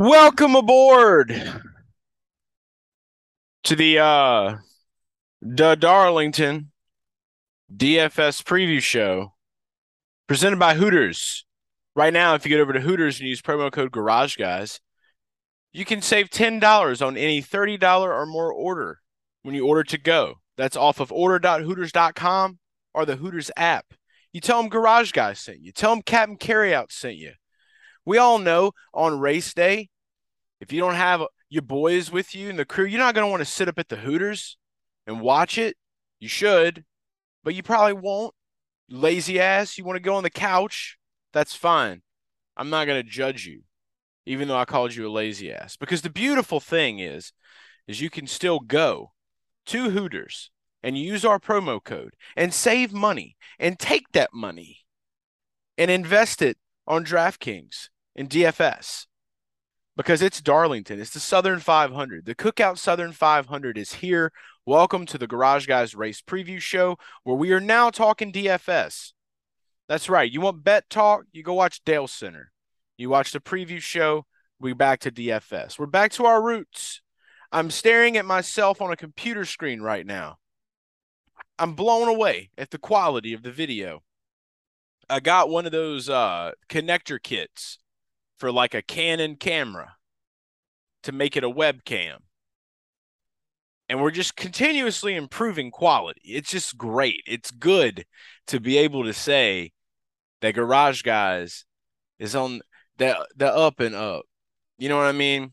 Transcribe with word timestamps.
Welcome 0.00 0.54
aboard 0.54 1.42
to 3.64 3.74
the 3.74 3.98
uh 3.98 4.58
the 5.42 5.74
Darlington 5.74 6.70
DFS 7.76 8.44
preview 8.44 8.80
show 8.80 9.32
presented 10.28 10.60
by 10.60 10.76
Hooters. 10.76 11.44
Right 11.96 12.12
now, 12.12 12.36
if 12.36 12.44
you 12.44 12.48
get 12.48 12.60
over 12.60 12.72
to 12.72 12.80
Hooters 12.80 13.18
and 13.18 13.28
use 13.28 13.42
promo 13.42 13.72
code 13.72 13.90
Garage 13.90 14.36
Guys, 14.36 14.78
you 15.72 15.84
can 15.84 16.00
save 16.00 16.30
$10 16.30 17.04
on 17.04 17.16
any 17.16 17.42
$30 17.42 17.82
or 18.00 18.24
more 18.24 18.52
order 18.52 19.00
when 19.42 19.56
you 19.56 19.66
order 19.66 19.82
to 19.82 19.98
go. 19.98 20.34
That's 20.56 20.76
off 20.76 21.00
of 21.00 21.10
order.hooters.com 21.10 22.60
or 22.94 23.04
the 23.04 23.16
Hooters 23.16 23.50
app. 23.56 23.86
You 24.32 24.40
tell 24.40 24.62
them 24.62 24.70
Garage 24.70 25.10
Guys 25.10 25.40
sent 25.40 25.58
you. 25.60 25.72
Tell 25.72 25.90
them 25.90 26.02
Captain 26.02 26.38
Carryout 26.38 26.92
sent 26.92 27.16
you. 27.16 27.32
We 28.08 28.16
all 28.16 28.38
know 28.38 28.72
on 28.94 29.20
race 29.20 29.52
day, 29.52 29.90
if 30.62 30.72
you 30.72 30.80
don't 30.80 30.94
have 30.94 31.24
your 31.50 31.60
boys 31.60 32.10
with 32.10 32.34
you 32.34 32.48
and 32.48 32.58
the 32.58 32.64
crew, 32.64 32.86
you're 32.86 32.98
not 32.98 33.14
going 33.14 33.26
to 33.26 33.30
want 33.30 33.42
to 33.42 33.44
sit 33.44 33.68
up 33.68 33.78
at 33.78 33.90
the 33.90 33.96
Hooters 33.96 34.56
and 35.06 35.20
watch 35.20 35.58
it. 35.58 35.76
You 36.18 36.26
should, 36.26 36.86
but 37.44 37.54
you 37.54 37.62
probably 37.62 37.92
won't. 37.92 38.34
Lazy 38.88 39.38
ass, 39.38 39.76
you 39.76 39.84
want 39.84 39.96
to 39.96 40.02
go 40.02 40.14
on 40.14 40.22
the 40.22 40.30
couch? 40.30 40.96
That's 41.34 41.54
fine. 41.54 42.00
I'm 42.56 42.70
not 42.70 42.86
going 42.86 42.98
to 42.98 43.06
judge 43.06 43.44
you, 43.44 43.64
even 44.24 44.48
though 44.48 44.56
I 44.56 44.64
called 44.64 44.94
you 44.94 45.06
a 45.06 45.12
lazy 45.12 45.52
ass. 45.52 45.76
Because 45.76 46.00
the 46.00 46.08
beautiful 46.08 46.60
thing 46.60 47.00
is, 47.00 47.34
is 47.86 48.00
you 48.00 48.08
can 48.08 48.26
still 48.26 48.60
go 48.60 49.12
to 49.66 49.90
Hooters 49.90 50.50
and 50.82 50.96
use 50.96 51.26
our 51.26 51.38
promo 51.38 51.78
code 51.84 52.14
and 52.34 52.54
save 52.54 52.90
money 52.90 53.36
and 53.58 53.78
take 53.78 54.12
that 54.12 54.30
money 54.32 54.78
and 55.76 55.90
invest 55.90 56.40
it 56.40 56.56
on 56.86 57.04
DraftKings 57.04 57.90
in 58.18 58.26
DFS 58.26 59.06
because 59.96 60.22
it's 60.22 60.40
Darlington. 60.40 61.00
It's 61.00 61.12
the 61.12 61.20
Southern 61.20 61.60
500. 61.60 62.26
The 62.26 62.34
Cookout 62.34 62.76
Southern 62.76 63.12
500 63.12 63.78
is 63.78 63.94
here. 63.94 64.32
Welcome 64.66 65.06
to 65.06 65.18
the 65.18 65.28
Garage 65.28 65.68
Guys 65.68 65.94
Race 65.94 66.20
Preview 66.20 66.60
Show, 66.60 66.98
where 67.22 67.36
we 67.36 67.52
are 67.52 67.60
now 67.60 67.90
talking 67.90 68.32
DFS. 68.32 69.12
That's 69.88 70.08
right. 70.08 70.30
You 70.30 70.40
want 70.40 70.64
bet 70.64 70.90
talk? 70.90 71.26
You 71.30 71.44
go 71.44 71.54
watch 71.54 71.84
Dale 71.84 72.08
Center. 72.08 72.50
You 72.96 73.08
watch 73.08 73.30
the 73.30 73.38
preview 73.38 73.80
show. 73.80 74.26
We 74.58 74.72
back 74.72 74.98
to 75.00 75.12
DFS. 75.12 75.78
We're 75.78 75.86
back 75.86 76.10
to 76.12 76.26
our 76.26 76.42
roots. 76.42 77.00
I'm 77.52 77.70
staring 77.70 78.16
at 78.16 78.26
myself 78.26 78.82
on 78.82 78.90
a 78.90 78.96
computer 78.96 79.44
screen 79.44 79.80
right 79.80 80.04
now. 80.04 80.38
I'm 81.56 81.74
blown 81.74 82.08
away 82.08 82.50
at 82.58 82.70
the 82.70 82.78
quality 82.78 83.32
of 83.32 83.44
the 83.44 83.52
video. 83.52 84.02
I 85.08 85.20
got 85.20 85.50
one 85.50 85.66
of 85.66 85.72
those 85.72 86.08
uh, 86.08 86.50
connector 86.68 87.22
kits 87.22 87.78
for 88.38 88.52
like 88.52 88.74
a 88.74 88.82
Canon 88.82 89.36
camera 89.36 89.96
to 91.02 91.12
make 91.12 91.36
it 91.36 91.44
a 91.44 91.50
webcam. 91.50 92.18
And 93.88 94.02
we're 94.02 94.10
just 94.10 94.36
continuously 94.36 95.14
improving 95.14 95.70
quality. 95.70 96.20
It's 96.24 96.50
just 96.50 96.76
great. 96.76 97.22
It's 97.26 97.50
good 97.50 98.04
to 98.48 98.60
be 98.60 98.76
able 98.78 99.04
to 99.04 99.14
say 99.14 99.72
that 100.40 100.54
Garage 100.54 101.02
Guys 101.02 101.64
is 102.18 102.34
on 102.34 102.60
the 102.98 103.26
the 103.36 103.52
up 103.52 103.80
and 103.80 103.94
up. 103.94 104.24
You 104.76 104.88
know 104.88 104.96
what 104.96 105.06
I 105.06 105.12
mean? 105.12 105.52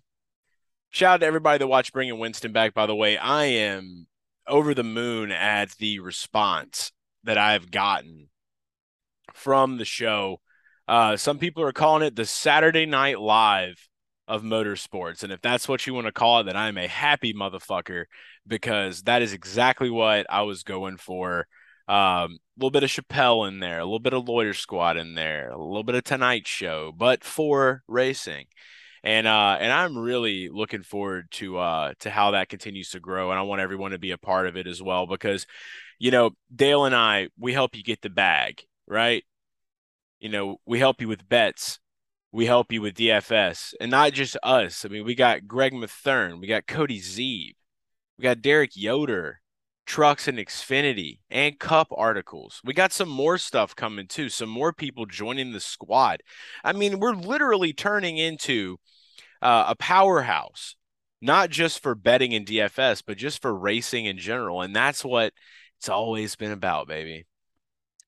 Shout 0.89 1.15
out 1.15 1.19
to 1.21 1.25
everybody 1.25 1.59
that 1.59 1.67
watched 1.67 1.93
bringing 1.93 2.19
Winston 2.19 2.51
back. 2.51 2.73
By 2.73 2.85
the 2.85 2.95
way, 2.95 3.17
I 3.17 3.45
am 3.45 4.07
over 4.47 4.73
the 4.73 4.83
moon 4.83 5.31
at 5.31 5.71
the 5.77 5.99
response 5.99 6.91
that 7.23 7.37
I've 7.37 7.71
gotten 7.71 8.29
from 9.33 9.77
the 9.77 9.85
show 9.85 10.41
uh, 10.87 11.17
some 11.17 11.39
people 11.39 11.63
are 11.63 11.71
calling 11.71 12.03
it 12.03 12.15
the 12.15 12.25
Saturday 12.25 12.85
Night 12.85 13.19
Live 13.19 13.87
of 14.27 14.43
motorsports. 14.43 15.23
And 15.23 15.31
if 15.31 15.41
that's 15.41 15.67
what 15.67 15.85
you 15.85 15.93
want 15.93 16.07
to 16.07 16.11
call 16.11 16.39
it, 16.39 16.43
then 16.45 16.55
I'm 16.55 16.77
a 16.77 16.87
happy 16.87 17.33
motherfucker 17.33 18.05
because 18.47 19.03
that 19.03 19.21
is 19.21 19.33
exactly 19.33 19.89
what 19.89 20.25
I 20.29 20.43
was 20.43 20.63
going 20.63 20.97
for. 20.97 21.47
Um, 21.87 22.39
a 22.57 22.57
little 22.57 22.71
bit 22.71 22.83
of 22.83 22.89
Chappelle 22.89 23.47
in 23.47 23.59
there, 23.59 23.79
a 23.79 23.83
little 23.83 23.99
bit 23.99 24.13
of 24.13 24.27
Lawyer 24.27 24.53
Squad 24.53 24.97
in 24.97 25.13
there, 25.13 25.51
a 25.51 25.57
little 25.57 25.83
bit 25.83 25.95
of 25.95 26.03
Tonight 26.03 26.47
Show, 26.47 26.91
but 26.95 27.23
for 27.23 27.83
racing. 27.87 28.45
And 29.03 29.27
uh, 29.27 29.57
and 29.59 29.71
I'm 29.71 29.95
really 29.95 30.49
looking 30.49 30.81
forward 30.81 31.27
to 31.33 31.59
uh 31.59 31.93
to 31.99 32.09
how 32.09 32.31
that 32.31 32.49
continues 32.49 32.89
to 32.91 32.99
grow. 32.99 33.29
And 33.29 33.39
I 33.39 33.43
want 33.43 33.61
everyone 33.61 33.91
to 33.91 33.99
be 33.99 34.09
a 34.09 34.17
part 34.17 34.47
of 34.47 34.57
it 34.57 34.65
as 34.65 34.81
well 34.81 35.05
because, 35.05 35.45
you 35.99 36.09
know, 36.09 36.31
Dale 36.53 36.85
and 36.85 36.95
I, 36.95 37.27
we 37.37 37.53
help 37.53 37.75
you 37.75 37.83
get 37.83 38.01
the 38.01 38.09
bag, 38.09 38.63
right? 38.87 39.23
You 40.19 40.29
know, 40.29 40.57
we 40.65 40.79
help 40.79 41.01
you 41.01 41.07
with 41.07 41.27
bets. 41.27 41.79
We 42.31 42.45
help 42.45 42.71
you 42.71 42.81
with 42.81 42.95
DFS 42.95 43.73
and 43.79 43.89
not 43.89 44.11
just 44.11 44.35
us. 44.43 44.83
I 44.83 44.89
mean, 44.89 45.05
we 45.05 45.15
got 45.15 45.47
Greg 45.47 45.71
Mathern, 45.71 46.41
we 46.41 46.47
got 46.47 46.67
Cody 46.67 46.99
Zeeb, 46.99 47.53
we 48.17 48.23
got 48.23 48.41
Derek 48.41 48.71
Yoder, 48.75 49.39
trucks 49.85 50.27
and 50.27 50.37
Xfinity, 50.37 51.19
and 51.29 51.59
Cup 51.59 51.87
articles. 51.95 52.59
We 52.65 52.73
got 52.73 52.91
some 52.91 53.07
more 53.07 53.37
stuff 53.37 53.75
coming 53.75 54.07
too, 54.07 54.27
some 54.27 54.49
more 54.49 54.73
people 54.73 55.05
joining 55.05 55.53
the 55.53 55.61
squad. 55.61 56.23
I 56.63 56.73
mean, 56.73 56.99
we're 56.99 57.13
literally 57.13 57.71
turning 57.71 58.17
into 58.17 58.77
uh, 59.41 59.65
a 59.69 59.75
powerhouse, 59.75 60.75
not 61.21 61.49
just 61.49 61.81
for 61.81 61.95
betting 61.95 62.33
and 62.33 62.45
DFS, 62.45 63.03
but 63.05 63.17
just 63.17 63.41
for 63.41 63.57
racing 63.57 64.05
in 64.05 64.17
general. 64.17 64.61
And 64.61 64.75
that's 64.75 65.05
what 65.05 65.33
it's 65.77 65.89
always 65.89 66.35
been 66.35 66.51
about, 66.51 66.87
baby. 66.87 67.25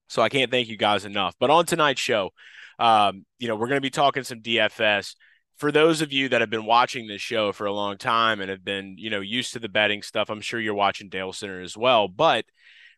So 0.07 0.21
I 0.21 0.29
can't 0.29 0.51
thank 0.51 0.67
you 0.67 0.77
guys 0.77 1.05
enough. 1.05 1.35
But 1.39 1.49
on 1.49 1.65
tonight's 1.65 2.01
show, 2.01 2.31
um, 2.79 3.25
you 3.39 3.47
know, 3.47 3.55
we're 3.55 3.67
going 3.67 3.77
to 3.77 3.81
be 3.81 3.89
talking 3.89 4.23
some 4.23 4.41
DFS. 4.41 5.15
For 5.57 5.71
those 5.71 6.01
of 6.01 6.13
you 6.13 6.29
that 6.29 6.41
have 6.41 6.51
been 6.51 6.65
watching 6.65 7.07
this 7.07 7.21
show 7.21 7.51
for 7.51 7.65
a 7.65 7.73
long 7.73 7.97
time 7.97 8.41
and 8.41 8.49
have 8.49 8.63
been, 8.63 8.95
you 8.97 9.09
know, 9.09 9.21
used 9.21 9.53
to 9.53 9.59
the 9.59 9.69
betting 9.69 10.03
stuff, 10.03 10.29
I'm 10.29 10.41
sure 10.41 10.59
you're 10.59 10.75
watching 10.75 11.09
Dale 11.09 11.33
Center 11.33 11.61
as 11.61 11.75
well. 11.75 12.07
But 12.07 12.45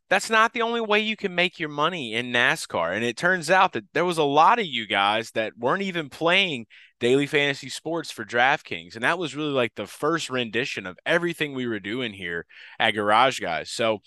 that's 0.10 0.30
not 0.30 0.54
the 0.54 0.64
only 0.64 0.82
way 0.82 1.00
you 1.00 1.16
can 1.16 1.36
make 1.36 1.60
your 1.60 1.70
money 1.70 2.16
in 2.16 2.34
NASCAR. 2.34 2.94
And 2.94 3.06
it 3.06 3.16
turns 3.16 3.50
out 3.50 3.74
that 3.74 3.86
there 3.94 4.06
was 4.06 4.18
a 4.18 4.24
lot 4.24 4.60
of 4.60 4.66
you 4.66 4.88
guys 4.88 5.32
that 5.32 5.58
weren't 5.58 5.84
even 5.84 6.10
playing 6.10 6.66
daily 7.00 7.28
fantasy 7.28 7.70
sports 7.70 8.12
for 8.12 8.26
DraftKings. 8.26 8.96
And 8.96 9.04
that 9.04 9.20
was 9.20 9.36
really 9.36 9.52
like 9.52 9.76
the 9.76 9.86
first 9.86 10.30
rendition 10.30 10.88
of 10.88 10.98
everything 11.06 11.54
we 11.54 11.68
were 11.68 11.80
doing 11.80 12.12
here 12.12 12.46
at 12.80 12.92
Garage 12.92 13.40
Guys. 13.40 13.70
So 13.70 14.00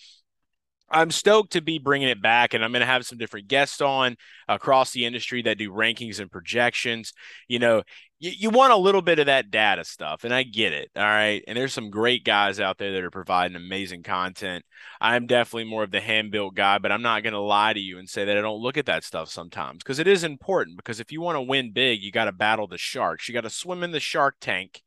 I'm 0.93 1.11
stoked 1.11 1.53
to 1.53 1.63
be 1.63 1.79
bringing 1.79 2.09
it 2.09 2.21
back, 2.21 2.53
and 2.53 2.63
I'm 2.63 2.73
going 2.73 2.81
to 2.81 2.87
have 2.87 3.07
some 3.07 3.19
different 3.19 3.49
guests 3.49 3.81
on 3.81 4.17
across 4.49 4.93
the 4.93 5.07
industry 5.07 5.43
that 5.43 5.59
do 5.59 5.73
rankings 5.73 6.21
and 6.21 6.31
projections. 6.31 7.13
You 7.49 7.59
know, 7.59 7.83
you, 8.19 8.31
you 8.31 8.51
want 8.51 8.73
a 8.73 8.77
little 8.77 9.03
bit 9.03 9.19
of 9.19 9.27
that 9.27 9.51
data 9.51 9.85
stuff, 9.85 10.25
and 10.25 10.35
I 10.35 10.43
get 10.43 10.73
it. 10.73 10.91
All 10.95 11.03
right. 11.03 11.43
And 11.49 11.57
there's 11.57 11.73
some 11.73 11.91
great 11.91 12.25
guys 12.25 12.61
out 12.61 12.79
there 12.79 12.93
that 12.93 13.03
are 13.03 13.11
providing 13.11 13.57
amazing 13.57 14.03
content. 14.03 14.65
I'm 15.01 15.27
definitely 15.27 15.71
more 15.71 15.83
of 15.83 15.91
the 15.91 16.01
hand 16.01 16.31
built 16.31 16.55
guy, 16.55 16.79
but 16.79 16.93
I'm 16.93 17.03
not 17.03 17.23
going 17.23 17.33
to 17.33 17.41
lie 17.41 17.73
to 17.73 17.81
you 17.81 17.99
and 17.99 18.09
say 18.09 18.25
that 18.27 18.37
I 18.37 18.43
don't 18.43 18.63
look 18.63 18.77
at 18.77 18.87
that 18.87 19.03
stuff 19.03 19.31
sometimes 19.31 19.79
because 19.79 19.99
it 19.99 20.07
is 20.07 20.25
important. 20.25 20.77
Because 20.77 21.01
if 21.01 21.11
you 21.11 21.21
want 21.21 21.37
to 21.37 21.43
win 21.43 21.73
big, 21.73 22.03
you 22.03 22.13
got 22.13 22.27
to 22.27 22.33
battle 22.33 22.69
the 22.69 22.79
sharks, 22.79 23.29
you 23.29 23.35
got 23.35 23.41
to 23.43 23.51
swim 23.51 23.83
in 23.83 23.93
the 23.93 24.01
shark 24.01 24.37
tank, 24.41 24.83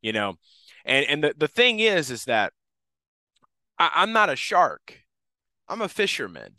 you 0.00 0.12
know. 0.12 0.34
And, 0.84 1.06
and 1.06 1.24
the, 1.24 1.34
the 1.36 1.48
thing 1.48 1.78
is, 1.78 2.10
is 2.10 2.24
that 2.24 2.52
I, 3.78 3.90
I'm 3.94 4.12
not 4.12 4.30
a 4.30 4.36
shark 4.36 5.02
I'm 5.72 5.80
a 5.80 5.88
fisherman. 5.88 6.56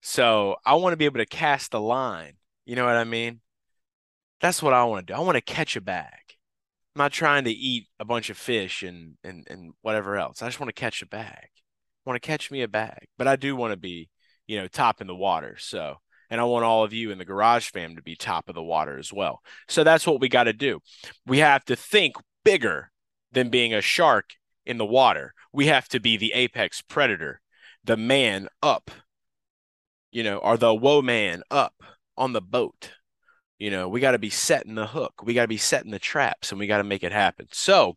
So 0.00 0.56
I 0.64 0.76
want 0.76 0.94
to 0.94 0.96
be 0.96 1.04
able 1.04 1.18
to 1.18 1.26
cast 1.26 1.74
a 1.74 1.78
line. 1.78 2.38
You 2.64 2.74
know 2.74 2.86
what 2.86 2.96
I 2.96 3.04
mean? 3.04 3.42
That's 4.40 4.62
what 4.62 4.72
I 4.72 4.82
want 4.84 5.06
to 5.06 5.12
do. 5.12 5.16
I 5.16 5.22
want 5.22 5.36
to 5.36 5.42
catch 5.42 5.76
a 5.76 5.82
bag. 5.82 6.20
I'm 6.96 7.00
not 7.00 7.12
trying 7.12 7.44
to 7.44 7.50
eat 7.50 7.86
a 8.00 8.04
bunch 8.06 8.30
of 8.30 8.38
fish 8.38 8.82
and 8.82 9.18
and 9.22 9.46
and 9.50 9.74
whatever 9.82 10.16
else. 10.16 10.40
I 10.40 10.46
just 10.46 10.58
want 10.58 10.74
to 10.74 10.80
catch 10.80 11.02
a 11.02 11.06
bag. 11.06 11.48
I 11.52 12.10
want 12.10 12.20
to 12.20 12.26
catch 12.26 12.50
me 12.50 12.62
a 12.62 12.68
bag. 12.68 13.08
But 13.18 13.28
I 13.28 13.36
do 13.36 13.56
want 13.56 13.72
to 13.72 13.76
be, 13.76 14.08
you 14.46 14.58
know, 14.58 14.68
top 14.68 15.02
in 15.02 15.06
the 15.06 15.14
water. 15.14 15.56
So 15.58 15.96
and 16.30 16.40
I 16.40 16.44
want 16.44 16.64
all 16.64 16.82
of 16.82 16.94
you 16.94 17.10
in 17.10 17.18
the 17.18 17.26
garage 17.26 17.68
fam 17.68 17.94
to 17.96 18.02
be 18.02 18.16
top 18.16 18.48
of 18.48 18.54
the 18.54 18.62
water 18.62 18.96
as 18.96 19.12
well. 19.12 19.42
So 19.68 19.84
that's 19.84 20.06
what 20.06 20.22
we 20.22 20.30
got 20.30 20.44
to 20.44 20.54
do. 20.54 20.80
We 21.26 21.40
have 21.40 21.62
to 21.66 21.76
think 21.76 22.16
bigger 22.42 22.90
than 23.32 23.50
being 23.50 23.74
a 23.74 23.82
shark 23.82 24.30
in 24.64 24.78
the 24.78 24.86
water. 24.86 25.34
We 25.52 25.66
have 25.66 25.88
to 25.88 26.00
be 26.00 26.16
the 26.16 26.32
apex 26.32 26.80
predator 26.80 27.42
the 27.84 27.96
man 27.96 28.48
up, 28.62 28.90
you 30.10 30.22
know, 30.22 30.38
or 30.38 30.56
the 30.56 30.74
woe 30.74 31.02
man 31.02 31.42
up 31.50 31.74
on 32.16 32.32
the 32.32 32.40
boat. 32.40 32.92
You 33.58 33.70
know, 33.70 33.88
we 33.88 34.00
got 34.00 34.12
to 34.12 34.18
be 34.18 34.30
setting 34.30 34.74
the 34.74 34.86
hook. 34.86 35.22
We 35.22 35.34
got 35.34 35.42
to 35.42 35.48
be 35.48 35.58
setting 35.58 35.90
the 35.90 35.98
traps 35.98 36.50
and 36.50 36.58
we 36.58 36.66
got 36.66 36.78
to 36.78 36.84
make 36.84 37.04
it 37.04 37.12
happen. 37.12 37.46
So, 37.52 37.96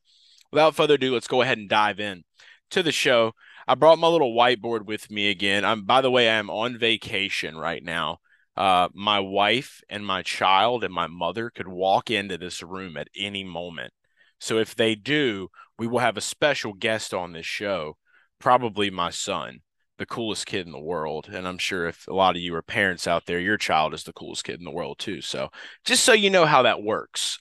without 0.51 0.75
further 0.75 0.95
ado, 0.95 1.13
let's 1.13 1.28
go 1.28 1.42
ahead 1.42 1.57
and 1.57 1.69
dive 1.69 2.00
in 2.00 2.24
to 2.72 2.84
the 2.84 2.92
show. 2.92 3.34
I 3.68 3.75
brought 3.75 4.00
my 4.00 4.07
little 4.07 4.36
whiteboard 4.36 4.86
with 4.86 5.10
me 5.10 5.30
again. 5.30 5.66
I'm 5.66 5.84
by 5.86 6.01
the 6.01 6.12
way, 6.12 6.30
I'm 6.30 6.50
on 6.50 6.78
vacation 6.78 7.57
right 7.57 7.84
now. 7.84 8.19
Uh, 8.56 8.89
my 8.94 9.19
wife 9.19 9.81
and 9.89 10.06
my 10.06 10.24
child 10.24 10.84
and 10.84 10.94
my 10.94 11.07
mother 11.07 11.50
could 11.50 11.68
walk 11.68 12.10
into 12.10 12.38
this 12.38 12.63
room 12.63 12.98
at 12.98 13.07
any 13.16 13.44
moment. 13.44 13.94
So 14.39 14.57
if 14.57 14.75
they 14.75 14.95
do, 14.95 15.50
we 15.78 15.86
will 15.86 16.00
have 16.00 16.18
a 16.18 16.22
special 16.22 16.74
guest 16.74 17.13
on 17.13 17.34
this 17.34 17.45
show, 17.45 17.98
probably 18.39 18.89
my 18.89 19.12
son 19.12 19.60
the 19.97 20.05
coolest 20.05 20.45
kid 20.45 20.65
in 20.65 20.71
the 20.71 20.79
world. 20.79 21.29
And 21.31 21.47
I'm 21.47 21.57
sure 21.57 21.88
if 21.88 22.07
a 22.07 22.13
lot 22.13 22.35
of 22.35 22.41
you 22.41 22.53
are 22.55 22.61
parents 22.61 23.07
out 23.07 23.25
there, 23.25 23.39
your 23.39 23.57
child 23.57 23.94
is 23.94 24.03
the 24.03 24.13
coolest 24.13 24.44
kid 24.44 24.59
in 24.59 24.65
the 24.65 24.71
world 24.71 24.99
too. 24.99 25.21
So 25.21 25.49
just 25.85 26.03
so 26.03 26.13
you 26.13 26.29
know 26.29 26.45
how 26.45 26.63
that 26.63 26.83
works. 26.83 27.39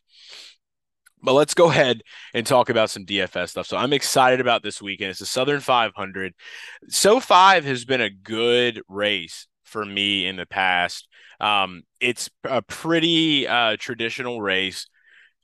But 1.22 1.32
let's 1.32 1.54
go 1.54 1.70
ahead 1.70 2.02
and 2.34 2.46
talk 2.46 2.68
about 2.68 2.90
some 2.90 3.04
DFS 3.04 3.50
stuff. 3.50 3.66
So 3.66 3.76
I'm 3.76 3.92
excited 3.92 4.40
about 4.40 4.62
this 4.62 4.80
weekend. 4.80 5.10
It's 5.10 5.18
the 5.18 5.26
Southern 5.26 5.60
500. 5.60 6.34
So 6.88 7.20
5 7.20 7.64
has 7.64 7.84
been 7.84 8.00
a 8.00 8.10
good 8.10 8.82
race 8.88 9.48
for 9.64 9.84
me 9.84 10.26
in 10.26 10.36
the 10.36 10.46
past. 10.46 11.08
Um, 11.40 11.82
it's 12.00 12.30
a 12.44 12.62
pretty 12.62 13.48
uh, 13.48 13.76
traditional 13.78 14.40
race. 14.40 14.86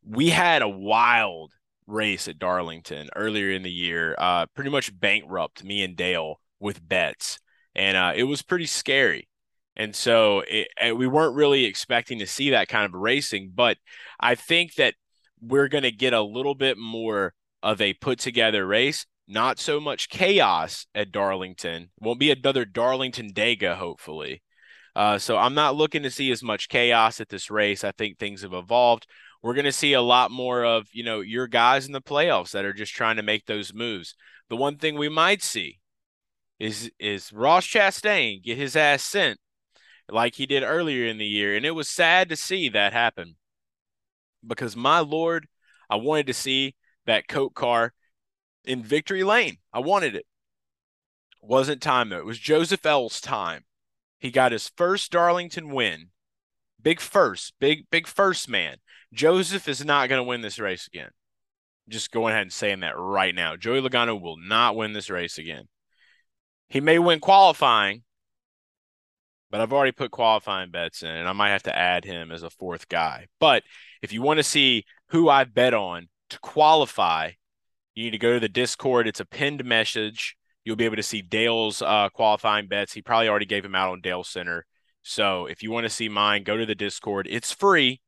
We 0.04 0.30
had 0.30 0.62
a 0.62 0.68
wild 0.68 1.52
race 1.86 2.28
at 2.28 2.38
Darlington 2.38 3.08
earlier 3.16 3.50
in 3.50 3.62
the 3.62 3.70
year, 3.70 4.14
uh, 4.18 4.46
pretty 4.54 4.70
much 4.70 4.98
bankrupt 4.98 5.64
me 5.64 5.82
and 5.82 5.96
Dale 5.96 6.40
with 6.62 6.86
bets, 6.86 7.38
and 7.74 7.96
uh, 7.96 8.12
it 8.14 8.24
was 8.24 8.40
pretty 8.40 8.66
scary. 8.66 9.28
And 9.74 9.96
so 9.96 10.42
it, 10.48 10.68
we 10.96 11.06
weren't 11.06 11.34
really 11.34 11.64
expecting 11.64 12.18
to 12.18 12.26
see 12.26 12.50
that 12.50 12.68
kind 12.68 12.86
of 12.86 13.00
racing, 13.00 13.52
but 13.54 13.78
I 14.20 14.34
think 14.34 14.74
that 14.74 14.94
we're 15.40 15.68
going 15.68 15.82
to 15.82 15.90
get 15.90 16.12
a 16.12 16.22
little 16.22 16.54
bit 16.54 16.78
more 16.78 17.34
of 17.62 17.80
a 17.80 17.94
put 17.94 18.18
together 18.18 18.66
race. 18.66 19.06
Not 19.28 19.58
so 19.58 19.80
much 19.80 20.08
chaos 20.10 20.86
at 20.94 21.12
Darlington. 21.12 21.90
Won't 22.00 22.20
be 22.20 22.30
another 22.30 22.64
Darlington 22.64 23.32
Dega, 23.32 23.76
hopefully. 23.76 24.42
Uh, 24.94 25.16
so 25.18 25.38
I'm 25.38 25.54
not 25.54 25.74
looking 25.74 26.02
to 26.02 26.10
see 26.10 26.30
as 26.30 26.42
much 26.42 26.68
chaos 26.68 27.20
at 27.20 27.30
this 27.30 27.50
race. 27.50 27.82
I 27.82 27.92
think 27.92 28.18
things 28.18 28.42
have 28.42 28.52
evolved. 28.52 29.06
We're 29.42 29.54
going 29.54 29.64
to 29.64 29.72
see 29.72 29.94
a 29.94 30.02
lot 30.02 30.30
more 30.30 30.64
of, 30.64 30.86
you 30.92 31.02
know, 31.02 31.20
your 31.20 31.46
guys 31.46 31.86
in 31.86 31.92
the 31.92 32.02
playoffs 32.02 32.50
that 32.50 32.64
are 32.64 32.74
just 32.74 32.92
trying 32.92 33.16
to 33.16 33.22
make 33.22 33.46
those 33.46 33.72
moves. 33.72 34.14
The 34.50 34.56
one 34.56 34.76
thing 34.76 34.96
we 34.98 35.08
might 35.08 35.42
see 35.42 35.80
is 36.62 36.92
is 37.00 37.32
Ross 37.32 37.66
Chastain 37.66 38.40
get 38.40 38.56
his 38.56 38.76
ass 38.76 39.02
sent 39.02 39.40
like 40.08 40.36
he 40.36 40.46
did 40.46 40.62
earlier 40.62 41.06
in 41.06 41.18
the 41.18 41.26
year. 41.26 41.56
And 41.56 41.66
it 41.66 41.72
was 41.72 41.88
sad 41.88 42.28
to 42.28 42.36
see 42.36 42.68
that 42.68 42.92
happen 42.92 43.34
because 44.46 44.76
my 44.76 45.00
lord, 45.00 45.48
I 45.90 45.96
wanted 45.96 46.28
to 46.28 46.34
see 46.34 46.76
that 47.04 47.26
Coke 47.26 47.54
car 47.54 47.92
in 48.64 48.84
victory 48.84 49.24
lane. 49.24 49.56
I 49.72 49.80
wanted 49.80 50.14
it. 50.14 50.24
Wasn't 51.40 51.82
time 51.82 52.10
though. 52.10 52.18
It 52.18 52.26
was 52.26 52.38
Joseph 52.38 52.86
L's 52.86 53.20
time. 53.20 53.64
He 54.20 54.30
got 54.30 54.52
his 54.52 54.70
first 54.76 55.10
Darlington 55.10 55.70
win. 55.70 56.10
Big 56.80 57.00
first, 57.00 57.54
big 57.58 57.90
big 57.90 58.06
first 58.06 58.48
man. 58.48 58.76
Joseph 59.12 59.66
is 59.66 59.84
not 59.84 60.08
going 60.08 60.20
to 60.20 60.28
win 60.28 60.42
this 60.42 60.60
race 60.60 60.86
again. 60.86 61.10
Just 61.88 62.12
going 62.12 62.32
ahead 62.32 62.42
and 62.42 62.52
saying 62.52 62.80
that 62.80 62.96
right 62.96 63.34
now. 63.34 63.56
Joey 63.56 63.80
Logano 63.80 64.20
will 64.20 64.36
not 64.36 64.76
win 64.76 64.92
this 64.92 65.10
race 65.10 65.38
again. 65.38 65.66
He 66.72 66.80
may 66.80 66.98
win 66.98 67.20
qualifying, 67.20 68.02
but 69.50 69.60
I've 69.60 69.74
already 69.74 69.92
put 69.92 70.10
qualifying 70.10 70.70
bets 70.70 71.02
in, 71.02 71.10
and 71.10 71.28
I 71.28 71.34
might 71.34 71.50
have 71.50 71.64
to 71.64 71.78
add 71.78 72.06
him 72.06 72.32
as 72.32 72.42
a 72.42 72.48
fourth 72.48 72.88
guy. 72.88 73.26
But 73.38 73.62
if 74.00 74.10
you 74.10 74.22
want 74.22 74.38
to 74.38 74.42
see 74.42 74.86
who 75.08 75.28
I 75.28 75.44
bet 75.44 75.74
on 75.74 76.08
to 76.30 76.38
qualify, 76.38 77.32
you 77.94 78.04
need 78.04 78.12
to 78.12 78.18
go 78.18 78.32
to 78.32 78.40
the 78.40 78.48
Discord. 78.48 79.06
It's 79.06 79.20
a 79.20 79.26
pinned 79.26 79.62
message. 79.66 80.34
You'll 80.64 80.76
be 80.76 80.86
able 80.86 80.96
to 80.96 81.02
see 81.02 81.20
Dale's 81.20 81.82
uh, 81.82 82.08
qualifying 82.08 82.68
bets. 82.68 82.94
He 82.94 83.02
probably 83.02 83.28
already 83.28 83.44
gave 83.44 83.66
him 83.66 83.74
out 83.74 83.92
on 83.92 84.00
Dale 84.00 84.24
Center. 84.24 84.64
So 85.02 85.44
if 85.44 85.62
you 85.62 85.70
want 85.70 85.84
to 85.84 85.90
see 85.90 86.08
mine, 86.08 86.42
go 86.42 86.56
to 86.56 86.64
the 86.64 86.74
Discord. 86.74 87.28
It's 87.30 87.52
free. 87.52 88.00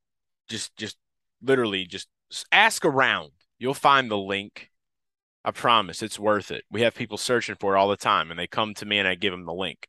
Just, 0.48 0.74
just 0.78 0.96
literally, 1.42 1.84
just 1.84 2.08
ask 2.50 2.86
around. 2.86 3.32
You'll 3.58 3.74
find 3.74 4.10
the 4.10 4.16
link. 4.16 4.70
I 5.44 5.50
promise 5.50 6.02
it's 6.02 6.18
worth 6.18 6.50
it. 6.50 6.64
We 6.70 6.82
have 6.82 6.94
people 6.94 7.18
searching 7.18 7.56
for 7.60 7.74
it 7.74 7.78
all 7.78 7.88
the 7.88 7.96
time, 7.96 8.30
and 8.30 8.38
they 8.38 8.46
come 8.46 8.74
to 8.74 8.86
me 8.86 8.98
and 8.98 9.06
I 9.06 9.14
give 9.14 9.32
them 9.32 9.44
the 9.44 9.52
link. 9.52 9.88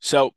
So 0.00 0.34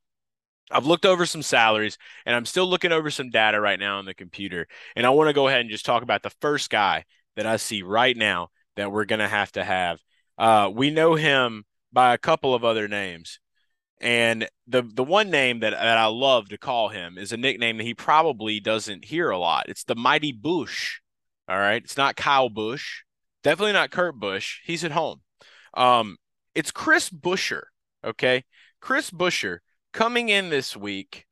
I've 0.71 0.85
looked 0.85 1.05
over 1.05 1.25
some 1.25 1.41
salaries 1.41 1.97
and 2.25 2.35
I'm 2.35 2.45
still 2.45 2.65
looking 2.65 2.91
over 2.91 3.09
some 3.09 3.29
data 3.29 3.59
right 3.59 3.79
now 3.79 3.99
on 3.99 4.05
the 4.05 4.13
computer. 4.13 4.67
And 4.95 5.05
I 5.05 5.11
want 5.11 5.29
to 5.29 5.33
go 5.33 5.47
ahead 5.47 5.61
and 5.61 5.69
just 5.69 5.85
talk 5.85 6.03
about 6.03 6.23
the 6.23 6.31
first 6.41 6.69
guy 6.69 7.05
that 7.35 7.45
I 7.45 7.57
see 7.57 7.83
right 7.83 8.15
now 8.15 8.49
that 8.75 8.91
we're 8.91 9.05
going 9.05 9.19
to 9.19 9.27
have 9.27 9.51
to 9.53 9.63
have. 9.63 9.99
Uh, 10.37 10.69
we 10.73 10.89
know 10.89 11.15
him 11.15 11.63
by 11.91 12.13
a 12.13 12.17
couple 12.17 12.55
of 12.55 12.65
other 12.65 12.87
names. 12.87 13.39
And 14.01 14.49
the 14.67 14.81
the 14.81 15.03
one 15.03 15.29
name 15.29 15.61
that, 15.61 15.71
that 15.71 15.97
I 15.97 16.07
love 16.07 16.49
to 16.49 16.57
call 16.57 16.89
him 16.89 17.17
is 17.17 17.31
a 17.31 17.37
nickname 17.37 17.77
that 17.77 17.83
he 17.85 17.93
probably 17.93 18.59
doesn't 18.59 19.05
hear 19.05 19.29
a 19.29 19.37
lot. 19.37 19.69
It's 19.69 19.85
the 19.85 19.95
Mighty 19.95 20.33
Bush. 20.33 20.99
All 21.47 21.57
right. 21.57 21.81
It's 21.81 21.95
not 21.95 22.17
Kyle 22.17 22.49
Busch. 22.49 23.03
Definitely 23.43 23.73
not 23.73 23.91
Kurt 23.91 24.19
Busch. 24.19 24.61
He's 24.63 24.83
at 24.83 24.91
home. 24.91 25.21
Um, 25.73 26.17
it's 26.55 26.71
Chris 26.71 27.09
Buescher. 27.09 27.63
Okay. 28.03 28.43
Chris 28.79 29.11
Buescher 29.11 29.59
coming 29.91 30.29
in 30.29 30.49
this 30.49 30.75
week, 30.75 31.27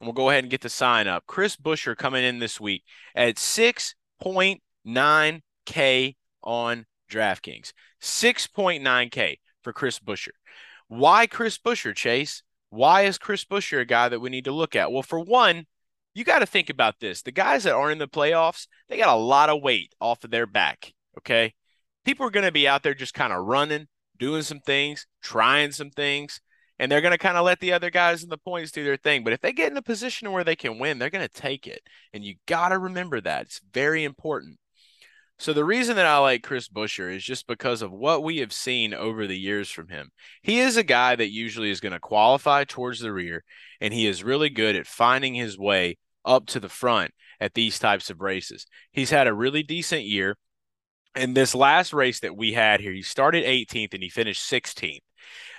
and 0.00 0.06
we'll 0.06 0.14
go 0.14 0.30
ahead 0.30 0.44
and 0.44 0.50
get 0.50 0.60
the 0.60 0.68
sign 0.68 1.08
up. 1.08 1.24
Chris 1.26 1.56
Buescher 1.56 1.96
coming 1.96 2.24
in 2.24 2.38
this 2.38 2.60
week 2.60 2.84
at 3.14 3.36
6.9K 3.36 6.16
on 6.42 6.86
DraftKings. 7.10 7.72
6.9K 8.00 9.38
for 9.62 9.72
Chris 9.72 9.98
Buescher. 9.98 10.30
Why 10.88 11.26
Chris 11.26 11.58
Buescher, 11.58 11.94
Chase? 11.94 12.42
Why 12.70 13.02
is 13.02 13.18
Chris 13.18 13.44
Buescher 13.44 13.80
a 13.80 13.84
guy 13.84 14.08
that 14.08 14.20
we 14.20 14.30
need 14.30 14.46
to 14.46 14.52
look 14.52 14.74
at? 14.74 14.92
Well, 14.92 15.02
for 15.02 15.20
one, 15.20 15.66
you 16.14 16.24
got 16.24 16.40
to 16.40 16.46
think 16.46 16.70
about 16.70 17.00
this. 17.00 17.22
The 17.22 17.32
guys 17.32 17.64
that 17.64 17.74
aren't 17.74 17.92
in 17.92 17.98
the 17.98 18.08
playoffs, 18.08 18.66
they 18.88 18.96
got 18.96 19.14
a 19.14 19.20
lot 19.20 19.48
of 19.48 19.62
weight 19.62 19.94
off 20.00 20.24
of 20.24 20.30
their 20.30 20.46
back. 20.46 20.92
Okay. 21.18 21.54
People 22.04 22.26
are 22.26 22.30
going 22.30 22.46
to 22.46 22.52
be 22.52 22.66
out 22.66 22.82
there 22.82 22.94
just 22.94 23.14
kind 23.14 23.32
of 23.32 23.44
running, 23.44 23.86
doing 24.18 24.42
some 24.42 24.60
things, 24.60 25.06
trying 25.22 25.72
some 25.72 25.90
things 25.90 26.40
and 26.82 26.90
they're 26.90 27.00
going 27.00 27.12
to 27.12 27.18
kind 27.18 27.36
of 27.36 27.44
let 27.44 27.60
the 27.60 27.72
other 27.72 27.90
guys 27.90 28.24
in 28.24 28.28
the 28.28 28.36
points 28.36 28.72
do 28.72 28.82
their 28.82 28.96
thing. 28.96 29.22
But 29.22 29.32
if 29.32 29.40
they 29.40 29.52
get 29.52 29.70
in 29.70 29.76
a 29.76 29.82
position 29.82 30.32
where 30.32 30.42
they 30.42 30.56
can 30.56 30.80
win, 30.80 30.98
they're 30.98 31.10
going 31.10 31.26
to 31.26 31.32
take 31.32 31.68
it. 31.68 31.80
And 32.12 32.24
you 32.24 32.34
got 32.48 32.70
to 32.70 32.78
remember 32.78 33.20
that. 33.20 33.42
It's 33.42 33.60
very 33.72 34.02
important. 34.02 34.58
So 35.38 35.52
the 35.52 35.64
reason 35.64 35.94
that 35.94 36.06
I 36.06 36.18
like 36.18 36.42
Chris 36.42 36.68
Buescher 36.68 37.14
is 37.14 37.22
just 37.22 37.46
because 37.46 37.82
of 37.82 37.92
what 37.92 38.24
we 38.24 38.38
have 38.38 38.52
seen 38.52 38.94
over 38.94 39.28
the 39.28 39.38
years 39.38 39.70
from 39.70 39.90
him. 39.90 40.10
He 40.42 40.58
is 40.58 40.76
a 40.76 40.82
guy 40.82 41.14
that 41.14 41.30
usually 41.30 41.70
is 41.70 41.80
going 41.80 41.92
to 41.92 42.00
qualify 42.00 42.64
towards 42.64 42.98
the 42.98 43.12
rear, 43.12 43.44
and 43.80 43.94
he 43.94 44.08
is 44.08 44.24
really 44.24 44.50
good 44.50 44.74
at 44.74 44.88
finding 44.88 45.34
his 45.34 45.56
way 45.56 45.98
up 46.24 46.46
to 46.46 46.58
the 46.58 46.68
front 46.68 47.12
at 47.40 47.54
these 47.54 47.78
types 47.78 48.10
of 48.10 48.20
races. 48.20 48.66
He's 48.90 49.10
had 49.10 49.28
a 49.28 49.34
really 49.34 49.62
decent 49.62 50.02
year. 50.02 50.36
In 51.14 51.34
this 51.34 51.54
last 51.54 51.92
race 51.92 52.20
that 52.20 52.36
we 52.36 52.54
had 52.54 52.80
here, 52.80 52.92
he 52.92 53.02
started 53.02 53.44
18th 53.44 53.92
and 53.92 54.02
he 54.02 54.08
finished 54.08 54.50
16th. 54.50 55.02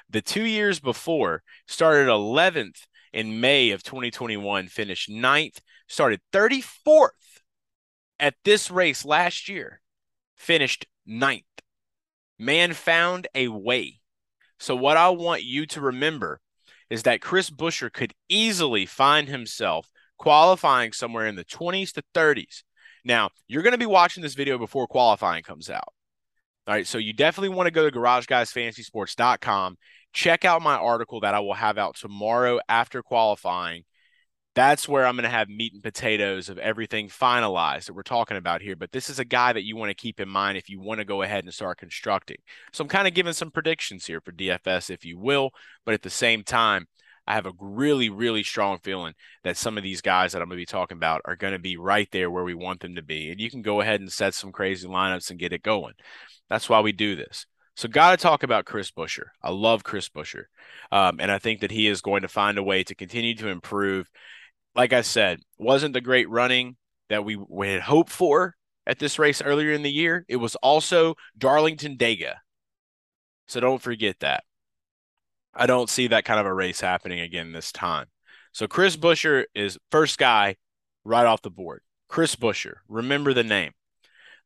The 0.10 0.22
two 0.22 0.44
years 0.44 0.80
before 0.80 1.44
started 1.68 2.08
11th 2.08 2.86
in 3.12 3.40
May 3.40 3.72
of 3.72 3.84
2021, 3.84 4.68
finished 4.68 5.10
ninth, 5.10 5.62
started 5.88 6.22
34th 6.32 7.10
at 8.20 8.36
this 8.44 8.72
race 8.72 9.06
last 9.06 9.48
year, 9.48 9.82
finished 10.36 10.86
ninth. 11.06 11.44
Man 12.40 12.74
found 12.74 13.28
a 13.36 13.48
way. 13.48 14.00
So, 14.60 14.76
what 14.76 14.98
I 14.98 15.10
want 15.10 15.44
you 15.44 15.66
to 15.68 15.82
remember 15.82 16.40
is 16.90 17.04
that 17.04 17.22
Chris 17.22 17.50
Buescher 17.50 17.92
could 17.92 18.14
easily 18.30 18.86
find 18.86 19.28
himself 19.28 19.90
qualifying 20.18 20.94
somewhere 20.94 21.28
in 21.28 21.36
the 21.36 21.46
20s 21.46 21.92
to 21.94 22.04
30s. 22.14 22.64
Now, 23.06 23.30
you're 23.48 23.64
going 23.64 23.74
to 23.74 23.78
be 23.78 23.86
watching 23.86 24.24
this 24.24 24.36
video 24.36 24.58
before 24.58 24.88
qualifying 24.88 25.44
comes 25.44 25.70
out. 25.70 25.94
All 26.66 26.74
right, 26.74 26.88
so 26.88 26.98
you 26.98 27.12
definitely 27.12 27.56
want 27.56 27.68
to 27.68 27.72
go 27.72 27.90
to 27.90 27.98
garageguysfantasysports.com 27.98 29.78
check 30.14 30.46
out 30.46 30.62
my 30.62 30.76
article 30.76 31.20
that 31.22 31.34
I 31.34 31.40
will 31.40 31.56
have 31.56 31.78
out 31.78 31.96
tomorrow 31.96 32.60
after 32.70 33.02
qualifying. 33.02 33.84
That's 34.56 34.88
where 34.88 35.08
I'm 35.08 35.16
going 35.16 35.24
to 35.24 35.30
have 35.30 35.50
meat 35.50 35.74
and 35.74 35.82
potatoes 35.82 36.48
of 36.48 36.60
everything 36.60 37.10
finalized 37.10 37.86
that 37.86 37.96
we're 37.96 38.04
talking 38.04 38.38
about 38.38 38.62
here. 38.62 38.76
But 38.76 38.92
this 38.92 39.10
is 39.10 39.18
a 39.18 39.26
guy 39.26 39.52
that 39.52 39.64
you 39.64 39.76
want 39.76 39.90
to 39.90 39.96
keep 39.96 40.20
in 40.20 40.30
mind 40.30 40.60
if 40.60 40.70
you 40.70 40.80
want 40.80 41.00
to 41.00 41.06
go 41.06 41.24
ahead 41.24 41.44
and 41.44 41.52
start 41.52 41.80
constructing. 41.80 42.38
So 42.72 42.84
I'm 42.84 42.88
kind 42.88 43.08
of 43.08 43.16
giving 43.16 43.34
some 43.34 43.50
predictions 43.50 44.06
here 44.06 44.22
for 44.22 44.32
DFS, 44.32 44.92
if 44.92 45.04
you 45.04 45.18
will. 45.18 45.50
But 45.86 45.96
at 45.96 46.04
the 46.04 46.12
same 46.12 46.44
time, 46.44 46.86
I 47.25 47.36
have 47.36 47.46
a 47.46 47.53
really, 47.60 48.10
really 48.10 48.44
strong 48.44 48.80
feeling 48.80 49.13
that 49.44 49.58
some 49.58 49.77
of 49.77 49.84
these 49.84 50.01
guys 50.01 50.34
that 50.34 50.42
I'm 50.42 50.50
going 50.50 50.58
to 50.58 50.62
be 50.62 50.65
talking 50.65 50.98
about 50.98 51.22
are 51.25 51.36
going 51.36 51.53
to 51.53 51.60
be 51.60 51.77
right 51.77 52.10
there 52.12 52.30
where 52.30 52.44
we 52.44 52.53
want 52.53 52.82
them 52.82 52.96
to 52.96 53.01
be. 53.01 53.32
And 53.32 53.39
you 53.39 53.50
can 53.50 53.62
go 53.62 53.80
ahead 53.80 54.01
and 54.01 54.12
set 54.12 54.34
some 54.34 54.51
crazy 54.51 54.88
lineups 54.88 55.30
and 55.30 55.39
get 55.39 55.53
it 55.53 55.63
going. 55.63 55.94
That's 56.50 56.70
why 56.70 56.82
we 56.82 56.92
do 56.92 57.15
this. 57.15 57.46
So, 57.75 57.88
got 57.88 58.12
to 58.12 58.18
talk 58.18 58.44
about 58.44 58.65
Chris 58.65 58.92
Buescher. 58.92 59.27
I 59.42 59.50
love 59.50 59.84
Chris 59.84 60.10
Buescher. 60.10 60.44
Um, 60.92 61.20
and 61.20 61.32
I 61.32 61.39
think 61.39 61.62
that 61.62 61.72
he 61.72 61.88
is 61.88 62.01
going 62.01 62.22
to 62.22 62.27
find 62.27 62.58
a 62.58 62.63
way 62.63 62.84
to 62.84 62.94
continue 62.94 63.36
to 63.38 63.48
improve. 63.48 64.08
Like 64.75 64.94
I 64.94 65.01
said, 65.01 65.39
wasn't 65.58 65.94
the 65.94 66.01
great 66.01 66.30
running 66.30 66.75
that 67.10 67.25
we, 67.25 67.36
we 67.36 67.70
had 67.70 67.82
hoped 67.82 68.12
for 68.12 68.56
at 68.86 69.00
this 69.00 69.18
race 69.18 69.42
earlier 69.42 69.72
in 69.72 69.82
the 69.82 69.92
year. 69.92 70.24
It 70.27 70.36
was 70.36 70.56
also 70.58 71.15
Darlington 71.36 71.98
Dega. 71.98 72.36
So, 73.48 73.60
don't 73.60 73.82
forget 73.82 74.20
that. 74.20 74.44
I 75.56 75.66
don't 75.66 75.90
see 75.90 76.08
that 76.08 76.26
kind 76.26 76.40
of 76.40 76.46
a 76.46 76.54
race 76.54 76.82
happening 76.82 77.20
again 77.20 77.52
this 77.52 77.72
time. 77.72 78.08
So, 78.52 78.68
Chris 78.68 78.98
Buescher 78.98 79.46
is 79.56 79.78
first 79.92 80.18
guy 80.18 80.56
right 81.04 81.26
off 81.26 81.42
the 81.42 81.50
board. 81.50 81.82
Chris 82.08 82.36
Buescher. 82.36 82.76
Remember 82.88 83.34
the 83.34 83.44
name. 83.44 83.72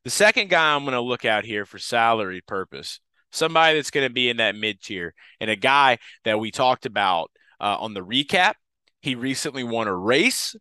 The 0.04 0.10
second 0.10 0.48
guy 0.48 0.74
I'm 0.74 0.84
going 0.84 0.94
to 0.94 1.00
look 1.00 1.24
at 1.24 1.44
here 1.44 1.66
for 1.66 1.78
salary 1.78 2.40
purpose 2.40 3.00
somebody 3.30 3.76
that's 3.76 3.90
going 3.90 4.08
to 4.08 4.12
be 4.12 4.30
in 4.30 4.38
that 4.38 4.56
mid 4.56 4.80
tier, 4.80 5.14
and 5.38 5.50
a 5.50 5.56
guy 5.56 5.98
that 6.24 6.40
we 6.40 6.50
talked 6.50 6.86
about 6.86 7.30
uh, 7.60 7.76
on 7.78 7.92
the 7.92 8.04
recap. 8.04 8.54
He 9.00 9.14
recently 9.14 9.62
won 9.62 9.86
a 9.86 9.94
race, 9.94 10.56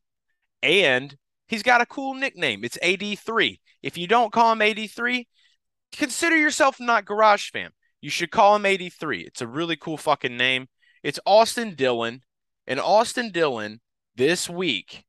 and 0.61 1.15
He's 1.47 1.63
got 1.63 1.81
a 1.81 1.85
cool 1.85 2.13
nickname. 2.13 2.63
It's 2.63 2.77
AD3. 2.83 3.59
If 3.81 3.97
you 3.97 4.07
don't 4.07 4.33
call 4.33 4.51
him 4.51 4.59
AD3, 4.59 5.25
consider 5.93 6.35
yourself 6.35 6.79
not 6.79 7.05
Garage 7.05 7.51
Fam. 7.51 7.71
You 8.07 8.11
should 8.11 8.31
call 8.31 8.55
him 8.55 8.63
AD3. 8.63 9.27
It's 9.27 9.41
a 9.41 9.47
really 9.47 9.75
cool 9.75 9.97
fucking 9.97 10.37
name. 10.37 10.69
It's 11.03 11.19
Austin 11.25 11.75
Dillon. 11.75 12.21
And 12.65 12.79
Austin 12.79 13.31
Dillon 13.33 13.81
this 14.15 14.49
week 14.49 15.03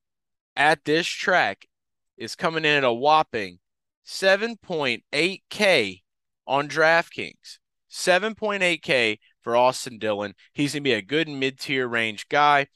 at 0.56 0.84
this 0.84 1.06
track 1.06 1.68
is 2.16 2.34
coming 2.34 2.64
in 2.64 2.78
at 2.78 2.82
a 2.82 2.92
whopping 2.92 3.60
7.8K 4.04 6.02
on 6.44 6.68
DraftKings. 6.68 7.58
7.8K 7.88 9.18
for 9.42 9.54
Austin 9.54 10.00
Dillon. 10.00 10.34
He's 10.52 10.72
going 10.72 10.82
to 10.82 10.90
be 10.90 10.94
a 10.94 11.00
good 11.00 11.28
mid 11.28 11.60
tier 11.60 11.86
range 11.86 12.28
guy. 12.28 12.66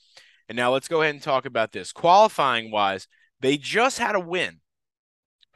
And 0.49 0.55
now 0.55 0.73
let's 0.73 0.87
go 0.87 1.03
ahead 1.03 1.17
and 1.17 1.23
talk 1.25 1.47
about 1.47 1.73
this. 1.73 1.93
Qualifying 1.93 2.71
wise, 2.71 3.09
they 3.41 3.57
just 3.57 3.99
had 3.99 4.15
a 4.15 4.21
win. 4.21 4.61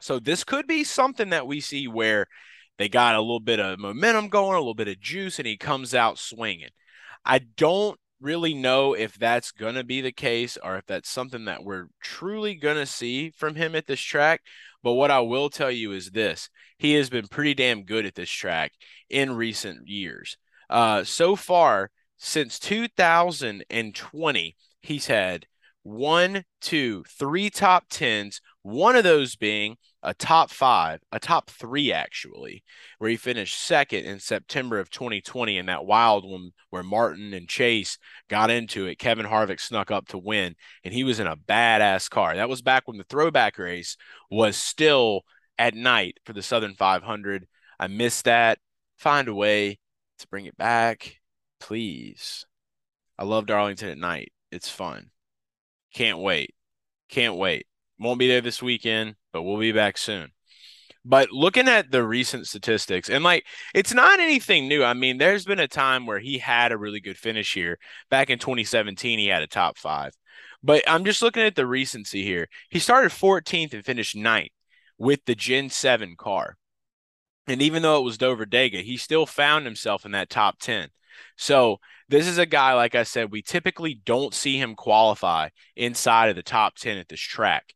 So 0.01 0.19
this 0.19 0.43
could 0.43 0.67
be 0.67 0.83
something 0.83 1.29
that 1.29 1.47
we 1.47 1.61
see 1.61 1.87
where 1.87 2.27
they 2.77 2.89
got 2.89 3.15
a 3.15 3.21
little 3.21 3.39
bit 3.39 3.59
of 3.59 3.79
momentum 3.79 4.29
going, 4.29 4.55
a 4.55 4.59
little 4.59 4.73
bit 4.73 4.87
of 4.87 4.99
juice, 4.99 5.39
and 5.39 5.47
he 5.47 5.57
comes 5.57 5.95
out 5.95 6.17
swinging. 6.19 6.69
I 7.25 7.39
don't 7.39 7.99
really 8.19 8.53
know 8.53 8.93
if 8.93 9.17
that's 9.17 9.51
going 9.51 9.75
to 9.75 9.83
be 9.83 10.01
the 10.01 10.11
case 10.11 10.57
or 10.63 10.77
if 10.77 10.85
that's 10.85 11.09
something 11.09 11.45
that 11.45 11.63
we're 11.63 11.87
truly 12.01 12.55
going 12.55 12.77
to 12.77 12.85
see 12.85 13.29
from 13.31 13.55
him 13.55 13.75
at 13.75 13.87
this 13.87 13.99
track. 13.99 14.41
But 14.83 14.93
what 14.93 15.11
I 15.11 15.19
will 15.19 15.49
tell 15.49 15.71
you 15.71 15.91
is 15.91 16.11
this 16.11 16.49
he 16.77 16.93
has 16.93 17.09
been 17.09 17.27
pretty 17.27 17.53
damn 17.53 17.83
good 17.83 18.05
at 18.05 18.15
this 18.15 18.29
track 18.29 18.71
in 19.09 19.35
recent 19.35 19.87
years. 19.87 20.37
Uh, 20.69 21.03
so 21.03 21.35
far, 21.35 21.91
since 22.17 22.59
2020, 22.59 24.55
he's 24.81 25.07
had 25.07 25.45
one, 25.83 26.43
two, 26.61 27.03
three 27.07 27.49
top 27.49 27.85
tens, 27.89 28.41
one 28.61 28.95
of 28.95 29.03
those 29.03 29.35
being 29.35 29.77
a 30.03 30.13
top 30.13 30.51
five, 30.51 31.01
a 31.11 31.19
top 31.19 31.49
three 31.49 31.91
actually, 31.91 32.63
where 32.97 33.09
he 33.09 33.17
finished 33.17 33.61
second 33.61 34.05
in 34.05 34.19
September 34.19 34.79
of 34.79 34.89
2020 34.89 35.57
in 35.57 35.65
that 35.65 35.85
wild 35.85 36.29
one 36.29 36.51
where 36.69 36.83
Martin 36.83 37.33
and 37.33 37.47
Chase 37.49 37.97
got 38.29 38.49
into 38.49 38.85
it. 38.85 38.99
Kevin 38.99 39.25
Harvick 39.25 39.59
snuck 39.59 39.91
up 39.91 40.07
to 40.09 40.17
win, 40.17 40.55
and 40.83 40.93
he 40.93 41.03
was 41.03 41.19
in 41.19 41.27
a 41.27 41.37
badass 41.37 42.09
car. 42.09 42.35
That 42.35 42.49
was 42.49 42.61
back 42.61 42.87
when 42.87 42.97
the 42.97 43.05
throwback 43.05 43.57
race 43.57 43.97
was 44.29 44.55
still 44.55 45.23
at 45.57 45.73
night 45.73 46.19
for 46.25 46.33
the 46.33 46.43
Southern 46.43 46.75
500. 46.75 47.47
I 47.79 47.87
missed 47.87 48.25
that. 48.25 48.59
Find 48.97 49.27
a 49.27 49.35
way 49.35 49.79
to 50.19 50.27
bring 50.27 50.45
it 50.45 50.57
back, 50.57 51.19
please. 51.59 52.45
I 53.17 53.23
love 53.23 53.45
Darlington 53.45 53.89
at 53.89 53.97
night. 53.97 54.31
It's 54.51 54.69
fun. 54.69 55.09
Can't 55.93 56.19
wait. 56.19 56.53
Can't 57.09 57.35
wait. 57.35 57.65
Won't 57.99 58.19
be 58.19 58.27
there 58.27 58.41
this 58.41 58.61
weekend, 58.61 59.15
but 59.37 59.43
we'll 59.43 59.59
be 59.59 59.71
back 59.71 59.99
soon. 59.99 60.31
But 61.05 61.31
looking 61.31 61.67
at 61.67 61.91
the 61.91 62.03
recent 62.03 62.47
statistics, 62.47 63.07
and 63.07 63.23
like 63.23 63.45
it's 63.75 63.93
not 63.93 64.19
anything 64.19 64.67
new. 64.67 64.83
I 64.83 64.93
mean, 64.93 65.19
there's 65.19 65.45
been 65.45 65.59
a 65.59 65.67
time 65.67 66.05
where 66.05 66.19
he 66.19 66.39
had 66.39 66.71
a 66.71 66.77
really 66.77 66.99
good 66.99 67.17
finish 67.17 67.53
here. 67.53 67.77
Back 68.09 68.31
in 68.31 68.39
2017, 68.39 69.19
he 69.19 69.27
had 69.27 69.43
a 69.43 69.47
top 69.47 69.77
five. 69.77 70.13
But 70.63 70.83
I'm 70.87 71.05
just 71.05 71.21
looking 71.21 71.43
at 71.43 71.55
the 71.55 71.67
recency 71.67 72.23
here. 72.23 72.47
He 72.69 72.79
started 72.79 73.11
14th 73.11 73.73
and 73.73 73.85
finished 73.85 74.15
ninth 74.15 74.49
with 74.97 75.23
the 75.25 75.35
Gen 75.35 75.69
7 75.69 76.15
car. 76.17 76.57
And 77.45 77.61
even 77.61 77.83
though 77.83 77.99
it 77.99 78.03
was 78.03 78.17
Dover 78.17 78.45
Dega, 78.45 78.81
he 78.81 78.97
still 78.97 79.27
found 79.27 79.65
himself 79.65 80.03
in 80.03 80.11
that 80.11 80.29
top 80.31 80.59
10. 80.59 80.89
So 81.37 81.77
this 82.09 82.27
is 82.27 82.39
a 82.39 82.45
guy, 82.45 82.73
like 82.73 82.95
I 82.95 83.03
said, 83.03 83.31
we 83.31 83.41
typically 83.43 83.93
don't 83.93 84.33
see 84.33 84.57
him 84.57 84.75
qualify 84.75 85.49
inside 85.75 86.29
of 86.29 86.35
the 86.35 86.43
top 86.43 86.75
10 86.75 86.97
at 86.97 87.07
this 87.07 87.21
track 87.21 87.73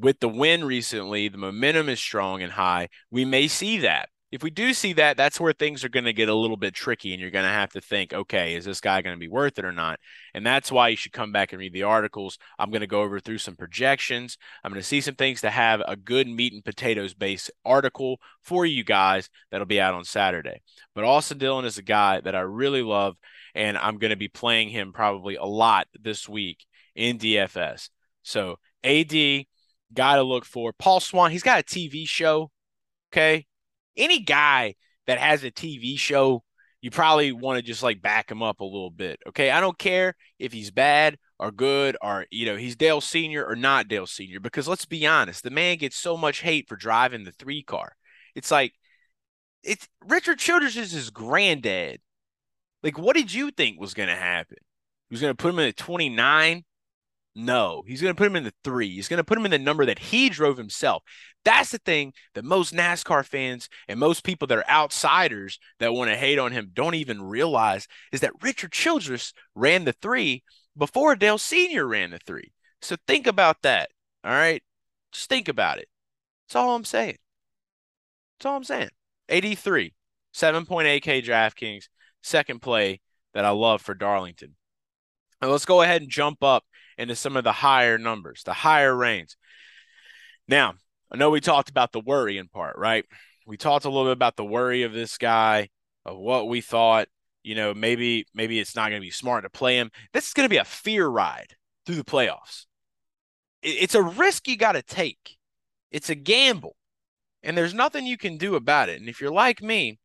with 0.00 0.20
the 0.20 0.28
win 0.28 0.64
recently, 0.64 1.28
the 1.28 1.38
momentum 1.38 1.88
is 1.88 2.00
strong 2.00 2.42
and 2.42 2.52
high. 2.52 2.88
We 3.10 3.24
may 3.24 3.48
see 3.48 3.78
that. 3.78 4.08
If 4.32 4.44
we 4.44 4.50
do 4.50 4.72
see 4.74 4.92
that, 4.92 5.16
that's 5.16 5.40
where 5.40 5.52
things 5.52 5.84
are 5.84 5.88
going 5.88 6.04
to 6.04 6.12
get 6.12 6.28
a 6.28 6.34
little 6.34 6.56
bit 6.56 6.72
tricky, 6.72 7.12
and 7.12 7.20
you're 7.20 7.32
going 7.32 7.44
to 7.44 7.50
have 7.50 7.70
to 7.70 7.80
think, 7.80 8.14
okay, 8.14 8.54
is 8.54 8.64
this 8.64 8.80
guy 8.80 9.02
going 9.02 9.16
to 9.16 9.20
be 9.20 9.26
worth 9.26 9.58
it 9.58 9.64
or 9.64 9.72
not? 9.72 9.98
And 10.34 10.46
that's 10.46 10.70
why 10.70 10.88
you 10.88 10.96
should 10.96 11.12
come 11.12 11.32
back 11.32 11.52
and 11.52 11.58
read 11.58 11.72
the 11.72 11.82
articles. 11.82 12.38
I'm 12.56 12.70
going 12.70 12.82
to 12.82 12.86
go 12.86 13.02
over 13.02 13.18
through 13.18 13.38
some 13.38 13.56
projections. 13.56 14.38
I'm 14.62 14.70
going 14.70 14.80
to 14.80 14.86
see 14.86 15.00
some 15.00 15.16
things 15.16 15.40
to 15.40 15.50
have 15.50 15.82
a 15.86 15.96
good 15.96 16.28
meat 16.28 16.52
and 16.52 16.64
potatoes 16.64 17.12
based 17.12 17.50
article 17.64 18.20
for 18.44 18.64
you 18.64 18.84
guys 18.84 19.28
that'll 19.50 19.66
be 19.66 19.80
out 19.80 19.94
on 19.94 20.04
Saturday. 20.04 20.62
But 20.94 21.02
Austin 21.02 21.38
Dillon 21.38 21.64
is 21.64 21.78
a 21.78 21.82
guy 21.82 22.20
that 22.20 22.36
I 22.36 22.40
really 22.40 22.82
love, 22.82 23.16
and 23.56 23.76
I'm 23.76 23.98
going 23.98 24.10
to 24.10 24.16
be 24.16 24.28
playing 24.28 24.68
him 24.68 24.92
probably 24.92 25.34
a 25.34 25.44
lot 25.44 25.88
this 26.00 26.28
week 26.28 26.64
in 26.94 27.18
DFS. 27.18 27.88
So, 28.22 28.60
AD, 28.84 29.46
guy 29.94 30.16
to 30.16 30.22
look 30.22 30.44
for. 30.44 30.72
Paul 30.72 31.00
Swan, 31.00 31.30
he's 31.30 31.42
got 31.42 31.60
a 31.60 31.62
TV 31.62 32.06
show. 32.06 32.50
Okay. 33.12 33.46
Any 33.96 34.20
guy 34.20 34.74
that 35.06 35.18
has 35.18 35.44
a 35.44 35.50
TV 35.50 35.98
show, 35.98 36.42
you 36.80 36.90
probably 36.90 37.32
want 37.32 37.58
to 37.58 37.62
just 37.62 37.82
like 37.82 38.00
back 38.00 38.30
him 38.30 38.42
up 38.42 38.60
a 38.60 38.64
little 38.64 38.90
bit. 38.90 39.20
Okay. 39.28 39.50
I 39.50 39.60
don't 39.60 39.78
care 39.78 40.14
if 40.38 40.52
he's 40.52 40.70
bad 40.70 41.18
or 41.38 41.50
good 41.50 41.96
or, 42.00 42.26
you 42.30 42.46
know, 42.46 42.56
he's 42.56 42.76
Dale 42.76 43.00
Sr. 43.00 43.44
or 43.44 43.56
not 43.56 43.88
Dale 43.88 44.06
Sr. 44.06 44.40
Because 44.40 44.68
let's 44.68 44.86
be 44.86 45.06
honest, 45.06 45.42
the 45.42 45.50
man 45.50 45.76
gets 45.76 45.96
so 45.96 46.16
much 46.16 46.40
hate 46.40 46.68
for 46.68 46.76
driving 46.76 47.24
the 47.24 47.32
three 47.32 47.62
car. 47.62 47.96
It's 48.34 48.50
like, 48.50 48.72
it's 49.62 49.88
Richard 50.06 50.38
Childress 50.38 50.76
is 50.76 50.92
his 50.92 51.10
granddad. 51.10 52.00
Like, 52.82 52.98
what 52.98 53.16
did 53.16 53.32
you 53.32 53.50
think 53.50 53.78
was 53.78 53.94
going 53.94 54.08
to 54.08 54.16
happen? 54.16 54.56
He 55.08 55.14
was 55.14 55.20
going 55.20 55.32
to 55.32 55.36
put 55.36 55.50
him 55.50 55.58
in 55.58 55.68
at 55.68 55.76
29 55.76 56.64
no, 57.34 57.84
he's 57.86 58.02
going 58.02 58.14
to 58.14 58.18
put 58.18 58.26
him 58.26 58.36
in 58.36 58.44
the 58.44 58.52
three. 58.64 58.94
He's 58.94 59.08
going 59.08 59.18
to 59.18 59.24
put 59.24 59.38
him 59.38 59.44
in 59.44 59.52
the 59.52 59.58
number 59.58 59.86
that 59.86 59.98
he 59.98 60.28
drove 60.28 60.56
himself. 60.56 61.02
That's 61.44 61.70
the 61.70 61.78
thing 61.78 62.12
that 62.34 62.44
most 62.44 62.74
NASCAR 62.74 63.24
fans 63.24 63.68
and 63.88 64.00
most 64.00 64.24
people 64.24 64.46
that 64.48 64.58
are 64.58 64.68
outsiders 64.68 65.58
that 65.78 65.92
want 65.92 66.10
to 66.10 66.16
hate 66.16 66.38
on 66.38 66.52
him 66.52 66.70
don't 66.72 66.94
even 66.94 67.22
realize 67.22 67.86
is 68.12 68.20
that 68.20 68.42
Richard 68.42 68.72
Childress 68.72 69.32
ran 69.54 69.84
the 69.84 69.92
three 69.92 70.42
before 70.76 71.16
Dale 71.16 71.38
Sr. 71.38 71.86
ran 71.86 72.10
the 72.10 72.18
three. 72.18 72.52
So 72.82 72.96
think 73.06 73.26
about 73.26 73.62
that. 73.62 73.90
All 74.24 74.32
right. 74.32 74.62
Just 75.12 75.28
think 75.28 75.48
about 75.48 75.78
it. 75.78 75.88
That's 76.46 76.56
all 76.56 76.74
I'm 76.74 76.84
saying. 76.84 77.18
That's 78.38 78.46
all 78.46 78.56
I'm 78.56 78.64
saying. 78.64 78.90
AD3, 79.28 79.92
7.8K 80.34 81.24
DraftKings, 81.24 81.84
second 82.22 82.60
play 82.60 83.00
that 83.34 83.44
I 83.44 83.50
love 83.50 83.80
for 83.80 83.94
Darlington. 83.94 84.56
Now 85.40 85.48
let's 85.48 85.64
go 85.64 85.82
ahead 85.82 86.02
and 86.02 86.10
jump 86.10 86.42
up 86.42 86.64
into 87.00 87.16
some 87.16 87.36
of 87.36 87.44
the 87.44 87.52
higher 87.52 87.98
numbers, 87.98 88.42
the 88.44 88.52
higher 88.52 88.94
range. 88.94 89.36
Now, 90.46 90.74
I 91.10 91.16
know 91.16 91.30
we 91.30 91.40
talked 91.40 91.70
about 91.70 91.92
the 91.92 92.00
worrying 92.00 92.48
part, 92.48 92.76
right? 92.76 93.04
We 93.46 93.56
talked 93.56 93.84
a 93.84 93.88
little 93.88 94.04
bit 94.04 94.12
about 94.12 94.36
the 94.36 94.44
worry 94.44 94.82
of 94.82 94.92
this 94.92 95.18
guy, 95.18 95.70
of 96.04 96.18
what 96.18 96.48
we 96.48 96.60
thought, 96.60 97.08
you 97.42 97.54
know, 97.54 97.72
maybe 97.72 98.26
maybe 98.34 98.60
it's 98.60 98.76
not 98.76 98.90
going 98.90 99.00
to 99.00 99.06
be 99.06 99.10
smart 99.10 99.44
to 99.44 99.50
play 99.50 99.76
him. 99.76 99.90
This 100.12 100.28
is 100.28 100.34
going 100.34 100.44
to 100.44 100.52
be 100.52 100.58
a 100.58 100.64
fear 100.64 101.06
ride 101.06 101.56
through 101.86 101.96
the 101.96 102.04
playoffs. 102.04 102.66
It's 103.62 103.94
a 103.94 104.02
risk 104.02 104.46
you 104.46 104.56
got 104.56 104.72
to 104.72 104.82
take. 104.82 105.36
It's 105.90 106.10
a 106.10 106.14
gamble. 106.14 106.76
And 107.42 107.56
there's 107.56 107.74
nothing 107.74 108.06
you 108.06 108.18
can 108.18 108.36
do 108.36 108.54
about 108.54 108.88
it. 108.88 109.00
And 109.00 109.08
if 109.08 109.20
you're 109.20 109.32
like 109.32 109.62
me, 109.62 109.98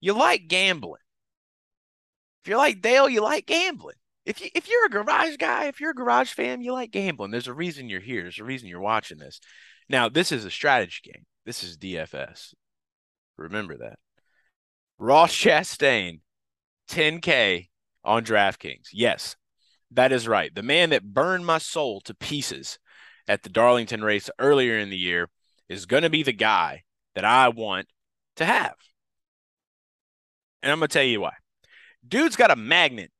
you 0.00 0.12
like 0.12 0.48
gambling. 0.48 1.00
If 2.42 2.48
you're 2.48 2.58
like 2.58 2.80
Dale, 2.80 3.08
you 3.08 3.22
like 3.22 3.46
gambling 3.46 3.96
if 4.28 4.42
you 4.42 4.50
if 4.54 4.68
you're 4.68 4.84
a 4.84 4.90
garage 4.90 5.36
guy, 5.38 5.64
if 5.64 5.80
you're 5.80 5.92
a 5.92 5.94
garage 5.94 6.32
fan, 6.32 6.60
you 6.60 6.74
like 6.74 6.90
gambling. 6.90 7.30
There's 7.30 7.48
a 7.48 7.54
reason 7.54 7.88
you're 7.88 8.00
here. 8.00 8.22
There's 8.22 8.38
a 8.38 8.44
reason 8.44 8.68
you're 8.68 8.78
watching 8.78 9.18
this. 9.18 9.40
Now, 9.88 10.10
this 10.10 10.30
is 10.30 10.44
a 10.44 10.50
strategy 10.50 11.00
game. 11.02 11.24
This 11.46 11.64
is 11.64 11.78
DFS. 11.78 12.52
Remember 13.38 13.78
that. 13.78 13.98
Ross 14.98 15.32
Chastain, 15.32 16.20
10K 16.90 17.68
on 18.04 18.22
DraftKings. 18.22 18.88
Yes, 18.92 19.36
that 19.92 20.12
is 20.12 20.28
right. 20.28 20.54
The 20.54 20.62
man 20.62 20.90
that 20.90 21.14
burned 21.14 21.46
my 21.46 21.58
soul 21.58 22.02
to 22.02 22.14
pieces 22.14 22.78
at 23.26 23.44
the 23.44 23.48
Darlington 23.48 24.02
race 24.02 24.28
earlier 24.38 24.78
in 24.78 24.90
the 24.90 24.98
year 24.98 25.30
is 25.70 25.86
going 25.86 26.02
to 26.02 26.10
be 26.10 26.22
the 26.22 26.32
guy 26.32 26.82
that 27.14 27.24
I 27.24 27.48
want 27.48 27.86
to 28.36 28.44
have. 28.44 28.74
And 30.62 30.70
I'm 30.70 30.80
going 30.80 30.88
to 30.88 30.92
tell 30.92 31.02
you 31.02 31.22
why. 31.22 31.34
Dude's 32.06 32.36
got 32.36 32.50
a 32.50 32.56
magnet 32.56 33.10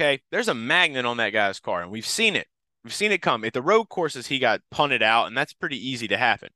Okay. 0.00 0.22
There's 0.30 0.48
a 0.48 0.54
magnet 0.54 1.04
on 1.04 1.18
that 1.18 1.30
guy's 1.30 1.60
car, 1.60 1.82
and 1.82 1.90
we've 1.90 2.06
seen 2.06 2.34
it. 2.34 2.46
We've 2.84 2.94
seen 2.94 3.12
it 3.12 3.20
come. 3.20 3.44
At 3.44 3.52
the 3.52 3.60
road 3.60 3.90
courses, 3.90 4.28
he 4.28 4.38
got 4.38 4.62
punted 4.70 5.02
out, 5.02 5.26
and 5.26 5.36
that's 5.36 5.52
pretty 5.52 5.76
easy 5.76 6.08
to 6.08 6.16
happen. 6.16 6.48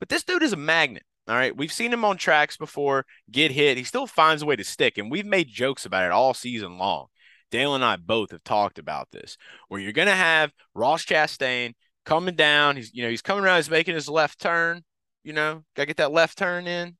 But 0.00 0.08
this 0.08 0.24
dude 0.24 0.42
is 0.42 0.54
a 0.54 0.56
magnet. 0.56 1.02
All 1.28 1.34
right. 1.34 1.54
We've 1.54 1.72
seen 1.72 1.92
him 1.92 2.06
on 2.06 2.16
tracks 2.16 2.56
before 2.56 3.04
get 3.30 3.50
hit. 3.50 3.76
He 3.76 3.84
still 3.84 4.06
finds 4.06 4.42
a 4.42 4.46
way 4.46 4.56
to 4.56 4.64
stick, 4.64 4.96
and 4.96 5.10
we've 5.10 5.26
made 5.26 5.48
jokes 5.48 5.84
about 5.84 6.04
it 6.04 6.12
all 6.12 6.32
season 6.32 6.78
long. 6.78 7.08
Dale 7.50 7.74
and 7.74 7.84
I 7.84 7.96
both 7.96 8.30
have 8.30 8.44
talked 8.44 8.78
about 8.78 9.10
this, 9.12 9.36
where 9.68 9.78
you're 9.80 9.92
going 9.92 10.08
to 10.08 10.14
have 10.14 10.52
Ross 10.74 11.04
Chastain 11.04 11.74
coming 12.06 12.34
down. 12.34 12.76
He's, 12.76 12.94
you 12.94 13.02
know, 13.02 13.10
he's 13.10 13.22
coming 13.22 13.44
around, 13.44 13.58
he's 13.58 13.70
making 13.70 13.94
his 13.94 14.08
left 14.08 14.40
turn. 14.40 14.84
You 15.22 15.34
know, 15.34 15.64
got 15.74 15.82
to 15.82 15.86
get 15.86 15.96
that 15.98 16.12
left 16.12 16.38
turn 16.38 16.66
in. 16.66 16.96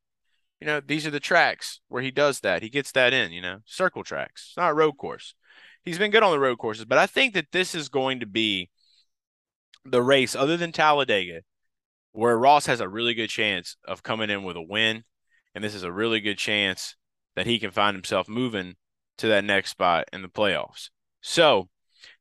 You 0.61 0.67
know, 0.67 0.81
these 0.81 1.07
are 1.07 1.11
the 1.11 1.21
tracks 1.21 1.81
where 1.89 2.03
he 2.03 2.11
does 2.11 2.41
that. 2.41 2.63
He 2.63 2.69
gets 2.69 2.93
that 2.93 3.15
in, 3.15 3.33
you 3.33 3.41
know, 3.41 3.61
circle 3.65 4.05
tracks. 4.05 4.49
It's 4.49 4.57
not 4.59 4.73
a 4.73 4.75
road 4.75 4.99
course 4.99 5.35
he's 5.87 5.99
been 5.99 6.11
good 6.11 6.23
on 6.23 6.33
the 6.33 6.39
road 6.39 6.59
courses, 6.59 6.85
but 6.85 6.99
I 6.99 7.07
think 7.07 7.33
that 7.33 7.53
this 7.53 7.75
is 7.75 7.89
going 7.89 8.21
to 8.21 8.27
be 8.27 8.69
the 9.85 10.03
race 10.03 10.37
other 10.37 10.59
than 10.59 10.73
Talladega 10.73 11.41
where 12.17 12.39
Ross 12.39 12.65
has 12.65 12.81
a 12.81 12.89
really 12.89 13.13
good 13.13 13.29
chance 13.29 13.77
of 13.87 14.03
coming 14.03 14.31
in 14.31 14.43
with 14.43 14.57
a 14.57 14.63
win. 14.63 15.05
And 15.55 15.63
this 15.63 15.75
is 15.75 15.83
a 15.83 15.93
really 15.93 16.21
good 16.21 16.39
chance 16.39 16.97
that 17.35 17.47
he 17.47 17.59
can 17.59 17.71
find 17.71 17.95
himself 17.95 18.27
moving 18.27 18.77
to 19.19 19.29
that 19.29 19.45
next 19.45 19.71
spot 19.71 20.09
in 20.15 20.23
the 20.23 20.29
playoffs. 20.29 20.89
So 21.21 21.69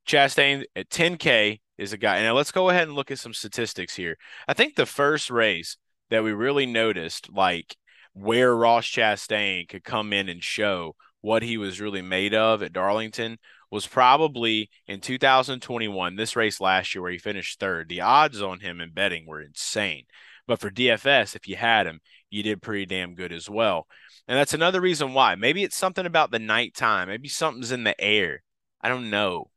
Chastain 0.06 0.64
at 0.76 0.90
10K 0.90 1.60
is 1.78 1.94
a 1.94 1.98
guy. 1.98 2.16
And 2.16 2.26
now 2.26 2.34
let's 2.34 2.52
go 2.52 2.68
ahead 2.68 2.88
and 2.88 2.94
look 2.94 3.10
at 3.10 3.18
some 3.18 3.32
statistics 3.32 3.96
here. 3.96 4.18
I 4.46 4.52
think 4.52 4.74
the 4.74 4.84
first 4.84 5.30
race 5.30 5.78
that 6.10 6.22
we 6.22 6.32
really 6.32 6.66
noticed, 6.66 7.32
like 7.32 7.74
where 8.12 8.54
Ross 8.54 8.84
Chastain 8.86 9.66
could 9.66 9.82
come 9.82 10.12
in 10.12 10.28
and 10.28 10.44
show 10.44 10.94
what 11.26 11.42
he 11.42 11.58
was 11.58 11.80
really 11.80 12.02
made 12.02 12.32
of 12.32 12.62
at 12.62 12.72
Darlington 12.72 13.36
was 13.68 13.84
probably 13.84 14.70
in 14.86 15.00
2021, 15.00 16.14
this 16.14 16.36
race 16.36 16.60
last 16.60 16.94
year 16.94 17.02
where 17.02 17.10
he 17.10 17.18
finished 17.18 17.58
third. 17.58 17.88
The 17.88 18.00
odds 18.00 18.40
on 18.40 18.60
him 18.60 18.80
in 18.80 18.92
betting 18.92 19.26
were 19.26 19.42
insane. 19.42 20.04
But 20.46 20.60
for 20.60 20.70
DFS, 20.70 21.34
if 21.34 21.48
you 21.48 21.56
had 21.56 21.88
him, 21.88 21.98
you 22.30 22.44
did 22.44 22.62
pretty 22.62 22.86
damn 22.86 23.16
good 23.16 23.32
as 23.32 23.50
well. 23.50 23.88
And 24.28 24.38
that's 24.38 24.54
another 24.54 24.80
reason 24.80 25.14
why. 25.14 25.34
Maybe 25.34 25.64
it's 25.64 25.76
something 25.76 26.06
about 26.06 26.30
the 26.30 26.38
nighttime. 26.38 27.08
Maybe 27.08 27.28
something's 27.28 27.72
in 27.72 27.82
the 27.82 28.00
air. 28.00 28.44
I 28.80 28.88
don't 28.88 29.10
know. 29.10 29.50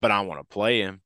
But 0.00 0.10
I 0.10 0.22
want 0.22 0.40
to 0.40 0.52
play 0.52 0.80
him. 0.80 1.02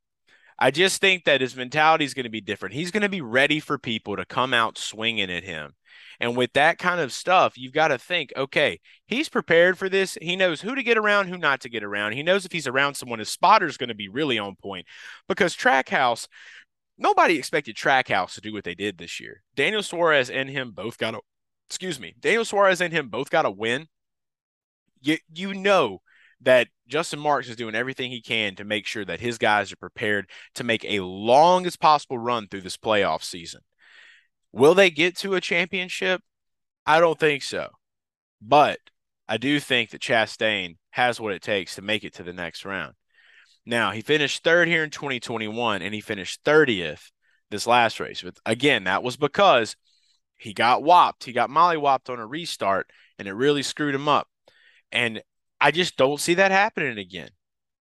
I 0.58 0.70
just 0.70 1.02
think 1.02 1.24
that 1.24 1.42
his 1.42 1.54
mentality 1.54 2.06
is 2.06 2.14
going 2.14 2.24
to 2.24 2.30
be 2.30 2.40
different. 2.40 2.74
He's 2.74 2.92
going 2.92 3.02
to 3.02 3.10
be 3.10 3.20
ready 3.20 3.60
for 3.60 3.76
people 3.76 4.16
to 4.16 4.24
come 4.24 4.54
out 4.54 4.78
swinging 4.78 5.30
at 5.30 5.44
him. 5.44 5.74
And 6.20 6.36
with 6.36 6.52
that 6.54 6.78
kind 6.78 7.00
of 7.00 7.12
stuff, 7.12 7.58
you've 7.58 7.72
got 7.72 7.88
to 7.88 7.98
think, 7.98 8.32
okay, 8.36 8.80
he's 9.06 9.28
prepared 9.28 9.78
for 9.78 9.88
this. 9.88 10.16
He 10.20 10.36
knows 10.36 10.60
who 10.60 10.74
to 10.74 10.82
get 10.82 10.98
around, 10.98 11.28
who 11.28 11.38
not 11.38 11.60
to 11.62 11.68
get 11.68 11.84
around. 11.84 12.12
He 12.12 12.22
knows 12.22 12.44
if 12.44 12.52
he's 12.52 12.66
around 12.66 12.94
someone, 12.94 13.18
his 13.18 13.28
spotter 13.28 13.66
is 13.66 13.76
going 13.76 13.88
to 13.88 13.94
be 13.94 14.08
really 14.08 14.38
on 14.38 14.56
point 14.56 14.86
because 15.28 15.56
Trackhouse, 15.56 16.28
nobody 16.98 17.38
expected 17.38 17.76
Trackhouse 17.76 18.34
to 18.34 18.40
do 18.40 18.52
what 18.52 18.64
they 18.64 18.74
did 18.74 18.98
this 18.98 19.20
year. 19.20 19.42
Daniel 19.54 19.82
Suarez 19.82 20.30
and 20.30 20.48
him 20.48 20.70
both 20.70 20.98
got 20.98 21.14
a, 21.14 21.20
excuse 21.68 21.98
me, 21.98 22.14
Daniel 22.20 22.44
Suarez 22.44 22.80
and 22.80 22.92
him 22.92 23.08
both 23.08 23.30
got 23.30 23.46
a 23.46 23.50
win. 23.50 23.88
You, 25.00 25.18
you 25.34 25.54
know 25.54 26.00
that 26.40 26.68
Justin 26.86 27.18
Marks 27.18 27.48
is 27.48 27.56
doing 27.56 27.74
everything 27.74 28.10
he 28.10 28.20
can 28.20 28.54
to 28.56 28.64
make 28.64 28.86
sure 28.86 29.04
that 29.04 29.20
his 29.20 29.38
guys 29.38 29.72
are 29.72 29.76
prepared 29.76 30.28
to 30.54 30.64
make 30.64 30.84
a 30.84 31.00
long 31.00 31.66
as 31.66 31.76
possible 31.76 32.18
run 32.18 32.48
through 32.48 32.60
this 32.60 32.76
playoff 32.76 33.22
season. 33.22 33.60
Will 34.54 34.74
they 34.74 34.90
get 34.90 35.16
to 35.16 35.34
a 35.34 35.40
championship? 35.40 36.22
I 36.86 37.00
don't 37.00 37.18
think 37.18 37.42
so. 37.42 37.70
But 38.40 38.78
I 39.28 39.36
do 39.36 39.58
think 39.58 39.90
that 39.90 40.00
Chastain 40.00 40.76
has 40.90 41.20
what 41.20 41.32
it 41.32 41.42
takes 41.42 41.74
to 41.74 41.82
make 41.82 42.04
it 42.04 42.14
to 42.14 42.22
the 42.22 42.32
next 42.32 42.64
round. 42.64 42.94
Now, 43.66 43.90
he 43.90 44.00
finished 44.00 44.44
third 44.44 44.68
here 44.68 44.84
in 44.84 44.90
2021 44.90 45.82
and 45.82 45.92
he 45.92 46.00
finished 46.00 46.44
30th 46.44 47.10
this 47.50 47.66
last 47.66 47.98
race. 47.98 48.22
But 48.22 48.36
again, 48.46 48.84
that 48.84 49.02
was 49.02 49.16
because 49.16 49.74
he 50.36 50.52
got 50.52 50.84
whopped. 50.84 51.24
He 51.24 51.32
got 51.32 51.50
mollywopped 51.50 52.08
on 52.08 52.20
a 52.20 52.26
restart 52.26 52.88
and 53.18 53.26
it 53.26 53.32
really 53.32 53.64
screwed 53.64 53.96
him 53.96 54.08
up. 54.08 54.28
And 54.92 55.20
I 55.60 55.72
just 55.72 55.96
don't 55.96 56.20
see 56.20 56.34
that 56.34 56.52
happening 56.52 56.96
again. 56.96 57.30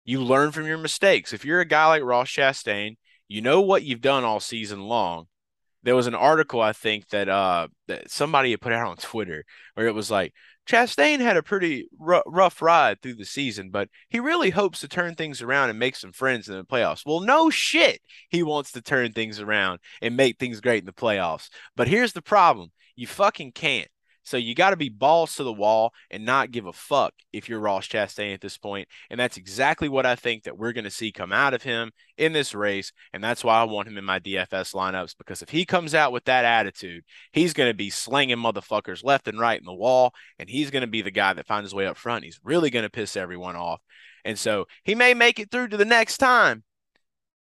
You 0.06 0.22
learn 0.22 0.52
from 0.52 0.68
your 0.68 0.78
mistakes. 0.78 1.34
If 1.34 1.44
you're 1.44 1.62
a 1.62 1.66
guy 1.66 1.88
like 1.88 2.04
Ross 2.04 2.30
Chastain, 2.30 2.98
you 3.28 3.42
know 3.42 3.60
what 3.60 3.82
you've 3.82 4.02
done 4.02 4.24
all 4.24 4.40
season 4.40 4.82
long 4.82 5.26
there 5.84 5.96
was 5.96 6.08
an 6.08 6.16
article 6.16 6.62
I 6.62 6.74
think 6.74 7.10
that 7.10 7.30
uh 7.30 7.68
that 7.88 8.12
somebody 8.12 8.52
had 8.52 8.62
put 8.62 8.74
out 8.74 8.88
on 8.88 8.98
Twitter 8.98 9.46
where 9.76 9.88
it 9.88 9.96
was 9.96 10.12
like 10.12 10.34
Chastain 10.70 11.20
had 11.20 11.36
a 11.36 11.42
pretty 11.42 11.88
r- 12.00 12.24
rough 12.28 12.62
ride 12.62 13.02
through 13.02 13.16
the 13.16 13.26
season, 13.26 13.72
but 13.72 13.90
he 14.08 14.20
really 14.20 14.52
hopes 14.52 14.82
to 14.82 14.88
turn 14.88 15.16
things 15.16 15.42
around 15.42 15.72
and 15.72 15.80
make 15.80 15.96
some 15.96 16.12
friends 16.12 16.48
in 16.48 16.56
the 16.56 16.64
playoffs. 16.64 17.04
Well, 17.06 17.22
no 17.22 17.50
shit, 17.50 18.02
he 18.30 18.44
wants 18.44 18.72
to 18.74 18.82
turn 18.82 19.14
things 19.14 19.40
around 19.40 19.80
and 20.00 20.16
make 20.16 20.38
things 20.38 20.62
great 20.62 20.84
in 20.84 20.86
the 20.86 20.94
playoffs. 20.94 21.50
But 21.76 21.88
here's 21.88 22.14
the 22.14 22.22
problem: 22.22 22.72
you 22.96 23.08
fucking 23.08 23.54
can't. 23.54 23.90
So 24.24 24.38
you 24.38 24.54
got 24.54 24.72
to 24.72 24.76
be 24.76 24.90
balls 24.90 25.36
to 25.36 25.44
the 25.44 25.54
wall 25.54 25.94
and 26.12 26.26
not 26.26 26.52
give 26.52 26.66
a 26.66 26.74
fuck 26.74 27.14
if 27.34 27.50
you're 27.50 27.60
Ross 27.60 27.88
Chastain 27.88 28.34
at 28.34 28.42
this 28.42 28.58
point. 28.58 28.88
And 29.10 29.20
that's 29.20 29.38
exactly 29.38 29.90
what 29.90 30.06
I 30.06 30.16
think 30.16 30.44
that 30.44 30.58
we're 30.58 30.74
going 30.74 30.84
to 30.84 30.92
see 30.92 31.12
come 31.12 31.32
out 31.32 31.54
of 31.54 31.64
him 31.64 31.92
in 32.18 32.34
this 32.34 32.54
race. 32.54 32.92
And 33.14 33.24
that's 33.24 33.44
why 33.44 33.60
I 33.60 33.64
want 33.64 33.88
him 33.88 33.98
in 33.98 34.06
my 34.06 34.20
DFS 34.20 34.74
lineups 34.74 35.16
because 35.18 35.42
if 35.42 35.50
he 35.50 35.66
comes 35.66 35.96
out 35.96 36.12
with 36.12 36.26
that 36.26 36.46
attitude, 36.46 37.04
he's 37.32 37.54
going 37.54 37.70
to 37.70 37.78
be 37.78 37.90
slinging 37.90 38.38
motherfuckers 38.38 39.04
left 39.04 39.28
and 39.28 39.40
right 39.40 39.60
in 39.60 39.66
the 39.66 39.74
wall. 39.74 40.14
And 40.38 40.50
he's 40.50 40.72
going 40.72 40.82
to 40.82 40.88
be 40.88 41.02
the 41.02 41.12
guy 41.12 41.34
that 41.34 41.48
finds 41.48 41.68
his 41.68 41.76
way 41.76 41.88
up 41.88 41.98
front. 41.98 42.26
He's 42.26 42.40
really 42.44 42.70
going 42.70 42.84
to 42.84 42.90
piss 42.90 43.18
everyone 43.18 43.56
off. 43.56 43.82
And 44.26 44.38
so 44.38 44.66
he 44.84 44.96
may 44.96 45.14
make 45.14 45.40
it 45.40 45.50
through 45.50 45.70
to 45.70 45.78
the 45.78 45.86
next 45.86 46.18
time. 46.18 46.64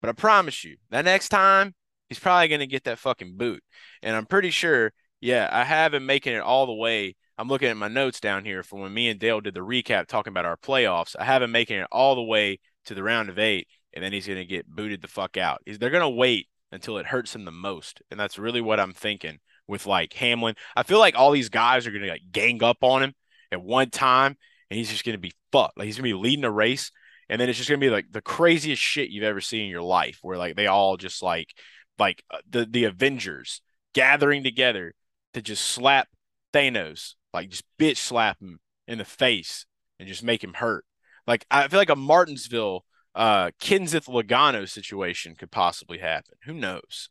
But 0.01 0.09
I 0.11 0.13
promise 0.13 0.65
you, 0.65 0.77
that 0.91 1.05
next 1.05 1.29
time, 1.29 1.75
he's 2.09 2.19
probably 2.19 2.49
going 2.49 2.61
to 2.61 2.67
get 2.67 2.85
that 2.85 2.99
fucking 2.99 3.37
boot. 3.37 3.63
And 4.03 4.17
I'm 4.17 4.27
pretty 4.27 4.51
sure 4.51 4.93
yeah, 5.23 5.49
I 5.53 5.63
have 5.65 5.95
him 5.95 6.05
making 6.05 6.35
it 6.35 6.43
all 6.43 6.67
the 6.67 6.75
way. 6.75 7.15
I'm 7.39 7.49
looking 7.49 7.69
at 7.69 7.77
my 7.77 7.89
notes 7.89 8.19
down 8.19 8.45
here 8.45 8.65
from 8.65 8.81
when 8.81 8.93
me 8.93 9.09
and 9.09 9.21
Dale 9.21 9.41
did 9.41 9.55
the 9.55 9.61
recap 9.61 10.09
talking 10.09 10.33
about 10.33 10.45
our 10.45 10.57
playoffs. 10.57 11.15
I 11.19 11.25
have 11.25 11.43
him 11.43 11.53
making 11.53 11.79
it 11.79 11.87
all 11.93 12.17
the 12.17 12.23
way 12.23 12.59
to 12.87 12.95
the 12.95 13.05
round 13.05 13.29
of 13.29 13.39
eight, 13.39 13.69
and 13.95 14.05
then 14.05 14.13
he's 14.13 14.27
going 14.27 14.39
to 14.39 14.45
get 14.45 14.67
booted 14.67 15.01
the 15.01 15.09
fuck 15.09 15.37
out. 15.37 15.63
They're 15.65 15.91
going 15.91 16.03
to 16.03 16.09
wait 16.09 16.49
until 16.73 16.99
it 16.99 17.07
hurts 17.07 17.35
him 17.35 17.45
the 17.45 17.53
most. 17.53 18.03
And 18.11 18.19
that's 18.19 18.39
really 18.39 18.61
what 18.61 18.81
I'm 18.81 18.93
thinking 18.93 19.39
with 19.69 19.87
like 19.87 20.13
Hamlin. 20.15 20.57
I 20.75 20.83
feel 20.83 20.99
like 20.99 21.17
all 21.17 21.31
these 21.31 21.51
guys 21.51 21.87
are 21.87 21.93
going 21.93 22.03
to 22.03 22.11
like 22.11 22.33
gang 22.33 22.63
up 22.65 22.79
on 22.83 23.05
him 23.05 23.15
at 23.53 23.63
one 23.63 23.91
time, 23.91 24.37
and 24.71 24.77
he's 24.77 24.91
just 24.91 25.05
going 25.05 25.17
to 25.17 25.21
be 25.21 25.33
fucked. 25.53 25.79
Like 25.79 25.87
he's 25.87 25.97
going 25.97 26.11
to 26.11 26.17
be 26.17 26.21
leading 26.21 26.45
a 26.45 26.51
race, 26.51 26.91
and 27.29 27.41
then 27.41 27.49
it's 27.49 27.59
just 27.59 27.71
going 27.71 27.81
to 27.81 27.87
be 27.87 27.91
like 27.91 28.11
the 28.11 28.23
craziest 28.23 28.83
shit 28.83 29.11
you've 29.11 29.23
ever 29.23 29.41
seen 29.41 29.63
in 29.63 29.71
your 29.71 29.83
life, 29.83 30.19
where 30.23 30.37
like 30.37 30.57
they 30.57 30.67
all 30.67 30.97
just 30.97 31.23
like 31.23 31.55
like 31.97 32.25
uh, 32.29 32.39
the 32.51 32.65
the 32.65 32.85
Avengers 32.85 33.63
gathering 33.95 34.43
together 34.43 34.95
to 35.35 35.43
just 35.43 35.65
slap 35.65 36.09
Thanos, 36.53 37.15
like 37.33 37.49
just 37.49 37.65
bitch 37.79 37.97
slap 37.97 38.41
him 38.41 38.61
in 38.87 38.99
the 38.99 39.05
face 39.05 39.67
and 39.99 40.09
just 40.09 40.23
make 40.23 40.43
him 40.43 40.55
hurt. 40.55 40.85
Like 41.27 41.47
I 41.51 41.69
feel 41.69 41.79
like 41.79 41.91
a 41.91 41.97
Martinsville 41.97 42.85
uh 43.15 43.51
Kenseth 43.61 44.09
Logano 44.09 44.69
situation 44.69 45.35
could 45.35 45.51
possibly 45.51 45.99
happen. 45.99 46.35
Who 46.45 46.55
knows? 46.55 47.11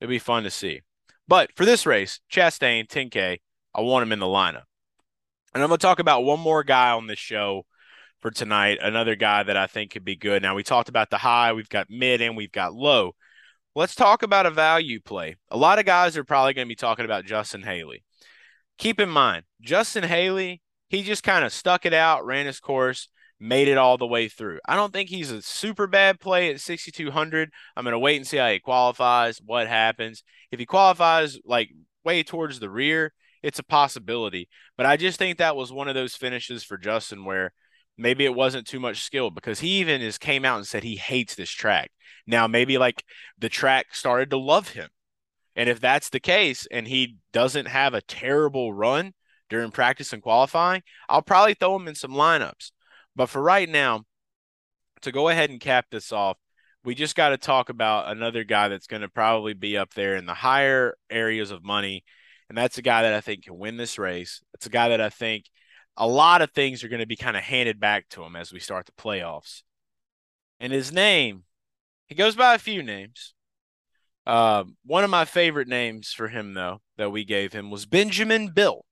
It'd 0.00 0.10
be 0.10 0.18
fun 0.18 0.42
to 0.44 0.50
see. 0.50 0.82
But 1.26 1.50
for 1.56 1.64
this 1.64 1.86
race, 1.86 2.20
Chastain, 2.30 2.86
10K, 2.86 3.38
I 3.74 3.80
want 3.80 4.02
him 4.02 4.12
in 4.12 4.18
the 4.18 4.26
lineup. 4.26 4.64
And 5.54 5.62
I'm 5.62 5.68
going 5.68 5.78
to 5.78 5.82
talk 5.82 5.98
about 5.98 6.24
one 6.24 6.40
more 6.40 6.64
guy 6.64 6.90
on 6.90 7.06
this 7.06 7.18
show 7.18 7.64
for 8.20 8.30
tonight, 8.30 8.78
another 8.82 9.16
guy 9.16 9.42
that 9.42 9.56
I 9.56 9.66
think 9.66 9.92
could 9.92 10.04
be 10.04 10.16
good. 10.16 10.42
Now, 10.42 10.54
we 10.54 10.62
talked 10.62 10.88
about 10.88 11.10
the 11.10 11.18
high, 11.18 11.52
we've 11.52 11.68
got 11.68 11.90
mid, 11.90 12.20
and 12.20 12.36
we've 12.36 12.52
got 12.52 12.74
low. 12.74 13.14
Let's 13.76 13.96
talk 13.96 14.22
about 14.22 14.46
a 14.46 14.50
value 14.50 15.00
play. 15.00 15.34
A 15.50 15.56
lot 15.56 15.80
of 15.80 15.84
guys 15.84 16.16
are 16.16 16.22
probably 16.22 16.54
going 16.54 16.66
to 16.66 16.70
be 16.70 16.76
talking 16.76 17.04
about 17.04 17.24
Justin 17.24 17.62
Haley. 17.62 18.04
Keep 18.78 19.00
in 19.00 19.08
mind, 19.08 19.44
Justin 19.60 20.04
Haley, 20.04 20.62
he 20.88 21.02
just 21.02 21.24
kind 21.24 21.44
of 21.44 21.52
stuck 21.52 21.84
it 21.84 21.92
out, 21.92 22.24
ran 22.24 22.46
his 22.46 22.60
course, 22.60 23.08
made 23.40 23.66
it 23.66 23.76
all 23.76 23.98
the 23.98 24.06
way 24.06 24.28
through. 24.28 24.60
I 24.64 24.76
don't 24.76 24.92
think 24.92 25.08
he's 25.08 25.32
a 25.32 25.42
super 25.42 25.88
bad 25.88 26.20
play 26.20 26.50
at 26.50 26.60
6,200. 26.60 27.50
I'm 27.76 27.84
going 27.84 27.92
to 27.92 27.98
wait 27.98 28.16
and 28.16 28.26
see 28.26 28.36
how 28.36 28.48
he 28.48 28.60
qualifies, 28.60 29.40
what 29.44 29.66
happens. 29.66 30.22
If 30.52 30.60
he 30.60 30.66
qualifies 30.66 31.38
like 31.44 31.70
way 32.04 32.22
towards 32.22 32.60
the 32.60 32.70
rear, 32.70 33.12
it's 33.42 33.58
a 33.58 33.64
possibility. 33.64 34.48
But 34.76 34.86
I 34.86 34.96
just 34.96 35.18
think 35.18 35.38
that 35.38 35.56
was 35.56 35.72
one 35.72 35.88
of 35.88 35.96
those 35.96 36.14
finishes 36.14 36.62
for 36.62 36.78
Justin 36.78 37.24
where 37.24 37.52
maybe 37.96 38.24
it 38.24 38.34
wasn't 38.34 38.66
too 38.66 38.80
much 38.80 39.02
skill 39.02 39.30
because 39.30 39.60
he 39.60 39.80
even 39.80 40.00
has 40.00 40.18
came 40.18 40.44
out 40.44 40.56
and 40.56 40.66
said 40.66 40.82
he 40.82 40.96
hates 40.96 41.34
this 41.34 41.50
track. 41.50 41.90
Now 42.26 42.46
maybe 42.46 42.78
like 42.78 43.04
the 43.38 43.48
track 43.48 43.94
started 43.94 44.30
to 44.30 44.38
love 44.38 44.70
him. 44.70 44.88
And 45.56 45.68
if 45.68 45.80
that's 45.80 46.08
the 46.08 46.20
case 46.20 46.66
and 46.70 46.88
he 46.88 47.16
doesn't 47.32 47.66
have 47.66 47.94
a 47.94 48.00
terrible 48.00 48.72
run 48.72 49.12
during 49.48 49.70
practice 49.70 50.12
and 50.12 50.22
qualifying, 50.22 50.82
I'll 51.08 51.22
probably 51.22 51.54
throw 51.54 51.76
him 51.76 51.86
in 51.86 51.94
some 51.94 52.12
lineups. 52.12 52.72
But 53.14 53.28
for 53.28 53.40
right 53.40 53.68
now, 53.68 54.04
to 55.02 55.12
go 55.12 55.28
ahead 55.28 55.50
and 55.50 55.60
cap 55.60 55.86
this 55.90 56.12
off, 56.12 56.38
we 56.82 56.94
just 56.94 57.14
got 57.14 57.30
to 57.30 57.38
talk 57.38 57.68
about 57.68 58.10
another 58.10 58.44
guy 58.44 58.68
that's 58.68 58.86
going 58.86 59.02
to 59.02 59.08
probably 59.08 59.54
be 59.54 59.76
up 59.76 59.94
there 59.94 60.16
in 60.16 60.26
the 60.26 60.34
higher 60.34 60.96
areas 61.08 61.50
of 61.50 61.64
money. 61.64 62.04
And 62.48 62.58
that's 62.58 62.78
a 62.78 62.82
guy 62.82 63.02
that 63.02 63.14
I 63.14 63.20
think 63.20 63.44
can 63.44 63.56
win 63.56 63.76
this 63.76 63.98
race. 63.98 64.42
It's 64.54 64.66
a 64.66 64.70
guy 64.70 64.88
that 64.88 65.00
I 65.00 65.08
think 65.08 65.46
a 65.96 66.06
lot 66.06 66.42
of 66.42 66.50
things 66.50 66.82
are 66.82 66.88
going 66.88 67.00
to 67.00 67.06
be 67.06 67.16
kind 67.16 67.36
of 67.36 67.42
handed 67.42 67.78
back 67.78 68.08
to 68.10 68.22
him 68.22 68.36
as 68.36 68.52
we 68.52 68.60
start 68.60 68.86
the 68.86 68.92
playoffs. 68.92 69.62
And 70.60 70.72
his 70.72 70.92
name, 70.92 71.44
he 72.06 72.14
goes 72.14 72.36
by 72.36 72.54
a 72.54 72.58
few 72.58 72.82
names. 72.82 73.34
Uh, 74.26 74.64
one 74.84 75.04
of 75.04 75.10
my 75.10 75.24
favorite 75.24 75.68
names 75.68 76.12
for 76.12 76.28
him, 76.28 76.54
though, 76.54 76.80
that 76.96 77.10
we 77.10 77.24
gave 77.24 77.52
him 77.52 77.70
was 77.70 77.86
Benjamin 77.86 78.48
Bill. 78.48 78.84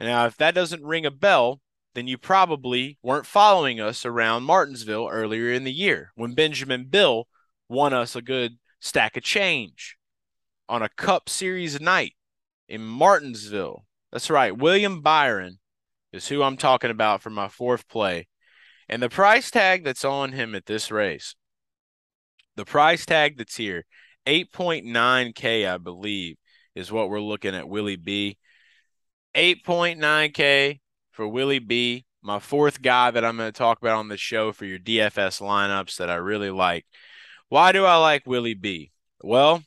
Now, 0.00 0.26
if 0.26 0.36
that 0.36 0.54
doesn't 0.54 0.84
ring 0.84 1.06
a 1.06 1.10
bell, 1.10 1.60
then 1.94 2.06
you 2.06 2.18
probably 2.18 2.98
weren't 3.02 3.26
following 3.26 3.80
us 3.80 4.04
around 4.04 4.44
Martinsville 4.44 5.08
earlier 5.10 5.50
in 5.52 5.64
the 5.64 5.72
year 5.72 6.12
when 6.14 6.34
Benjamin 6.34 6.84
Bill 6.84 7.26
won 7.68 7.92
us 7.92 8.14
a 8.14 8.22
good 8.22 8.58
stack 8.80 9.16
of 9.16 9.24
change 9.24 9.96
on 10.68 10.82
a 10.82 10.88
Cup 10.90 11.28
Series 11.28 11.80
night 11.80 12.14
in 12.68 12.84
Martinsville. 12.84 13.86
That's 14.12 14.30
right. 14.30 14.56
William 14.56 15.00
Byron 15.00 15.58
is 16.12 16.28
who 16.28 16.42
I'm 16.42 16.56
talking 16.56 16.90
about 16.90 17.22
for 17.22 17.30
my 17.30 17.48
fourth 17.48 17.88
play. 17.88 18.28
And 18.88 19.02
the 19.02 19.08
price 19.08 19.50
tag 19.50 19.84
that's 19.84 20.04
on 20.04 20.32
him 20.32 20.54
at 20.54 20.66
this 20.66 20.90
race 20.90 21.34
The 22.56 22.64
price 22.64 23.04
tag 23.04 23.36
that's 23.36 23.56
here, 23.56 23.84
8.9K, 24.26 25.68
I 25.68 25.76
believe, 25.78 26.36
is 26.74 26.90
what 26.90 27.10
we're 27.10 27.20
looking 27.20 27.54
at 27.54 27.68
Willie 27.68 27.96
B. 27.96 28.38
8.9K 29.34 30.80
for 31.12 31.28
Willie 31.28 31.58
B, 31.58 32.06
my 32.22 32.38
fourth 32.38 32.80
guy 32.80 33.10
that 33.10 33.24
I'm 33.24 33.36
going 33.36 33.52
to 33.52 33.56
talk 33.56 33.78
about 33.78 33.98
on 33.98 34.08
the 34.08 34.16
show 34.16 34.52
for 34.52 34.64
your 34.64 34.78
DFS 34.78 35.40
lineups 35.40 35.96
that 35.98 36.10
I 36.10 36.16
really 36.16 36.50
like. 36.50 36.86
Why 37.48 37.72
do 37.72 37.84
I 37.84 37.96
like 37.96 38.26
Willie 38.26 38.54
B? 38.54 38.92
Well, 39.22 39.62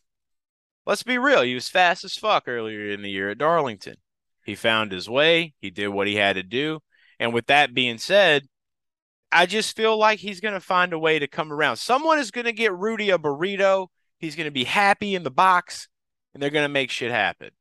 let's 0.85 1.03
be 1.03 1.17
real. 1.17 1.41
He 1.41 1.53
was 1.53 1.69
fast 1.69 2.03
as 2.03 2.15
fuck 2.15 2.47
earlier 2.47 2.91
in 2.91 3.01
the 3.01 3.09
year 3.09 3.29
at 3.29 3.37
Darlington. 3.37 3.95
He 4.43 4.55
found 4.55 4.91
his 4.91 5.09
way, 5.09 5.53
he 5.59 5.69
did 5.69 5.89
what 5.89 6.07
he 6.07 6.15
had 6.15 6.33
to 6.33 6.43
do. 6.43 6.79
And 7.19 7.33
with 7.33 7.47
that 7.47 7.73
being 7.73 7.99
said, 7.99 8.47
I 9.31 9.45
just 9.45 9.75
feel 9.75 9.97
like 9.97 10.19
he's 10.19 10.41
going 10.41 10.55
to 10.55 10.59
find 10.59 10.91
a 10.91 10.99
way 10.99 11.19
to 11.19 11.27
come 11.27 11.53
around. 11.53 11.77
Someone 11.77 12.19
is 12.19 12.31
going 12.31 12.45
to 12.45 12.51
get 12.51 12.73
Rudy 12.73 13.11
a 13.11 13.17
burrito. 13.17 13.87
He's 14.19 14.35
going 14.35 14.45
to 14.45 14.51
be 14.51 14.65
happy 14.65 15.15
in 15.15 15.23
the 15.23 15.31
box, 15.31 15.87
and 16.33 16.41
they're 16.41 16.49
going 16.49 16.65
to 16.65 16.69
make 16.69 16.91
shit 16.91 17.11
happen. 17.11 17.51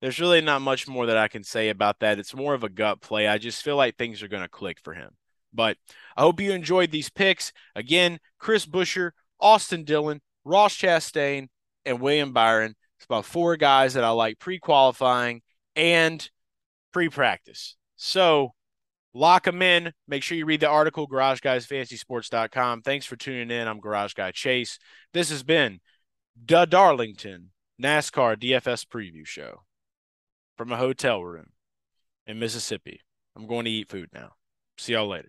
There's 0.00 0.20
really 0.20 0.40
not 0.40 0.62
much 0.62 0.88
more 0.88 1.06
that 1.06 1.16
I 1.16 1.28
can 1.28 1.44
say 1.44 1.68
about 1.68 2.00
that. 2.00 2.18
It's 2.18 2.34
more 2.34 2.54
of 2.54 2.64
a 2.64 2.68
gut 2.68 3.00
play. 3.00 3.28
I 3.28 3.38
just 3.38 3.62
feel 3.62 3.76
like 3.76 3.96
things 3.96 4.22
are 4.22 4.28
going 4.28 4.42
to 4.42 4.48
click 4.48 4.78
for 4.82 4.94
him. 4.94 5.10
But 5.52 5.76
I 6.16 6.22
hope 6.22 6.40
you 6.40 6.52
enjoyed 6.52 6.90
these 6.90 7.10
picks. 7.10 7.52
Again, 7.76 8.18
Chris 8.38 8.66
Buescher, 8.66 9.10
Austin 9.38 9.84
Dillon, 9.84 10.20
Ross 10.44 10.74
Chastain, 10.76 11.48
and 11.84 12.00
William 12.00 12.32
Byron. 12.32 12.74
It's 12.96 13.04
about 13.04 13.26
four 13.26 13.56
guys 13.56 13.94
that 13.94 14.04
I 14.04 14.10
like 14.10 14.38
pre 14.38 14.58
qualifying 14.58 15.42
and 15.76 16.28
pre 16.92 17.08
practice. 17.08 17.76
So 17.96 18.54
lock 19.14 19.44
them 19.44 19.62
in. 19.62 19.92
Make 20.08 20.22
sure 20.22 20.36
you 20.36 20.46
read 20.46 20.60
the 20.60 20.68
article, 20.68 21.08
GarageGuysFantasySports.com. 21.08 22.82
Thanks 22.82 23.06
for 23.06 23.16
tuning 23.16 23.50
in. 23.50 23.68
I'm 23.68 23.80
Garage 23.80 24.14
Guy 24.14 24.30
Chase. 24.30 24.78
This 25.12 25.30
has 25.30 25.42
been 25.42 25.80
the 26.46 26.64
Darlington 26.64 27.50
NASCAR 27.82 28.36
DFS 28.36 28.86
preview 28.86 29.26
show 29.26 29.62
from 30.56 30.72
a 30.72 30.76
hotel 30.76 31.22
room 31.22 31.52
in 32.26 32.38
Mississippi. 32.38 33.00
I'm 33.36 33.46
going 33.46 33.64
to 33.64 33.70
eat 33.70 33.88
food 33.88 34.10
now. 34.12 34.32
See 34.78 34.92
y'all 34.92 35.08
later. 35.08 35.28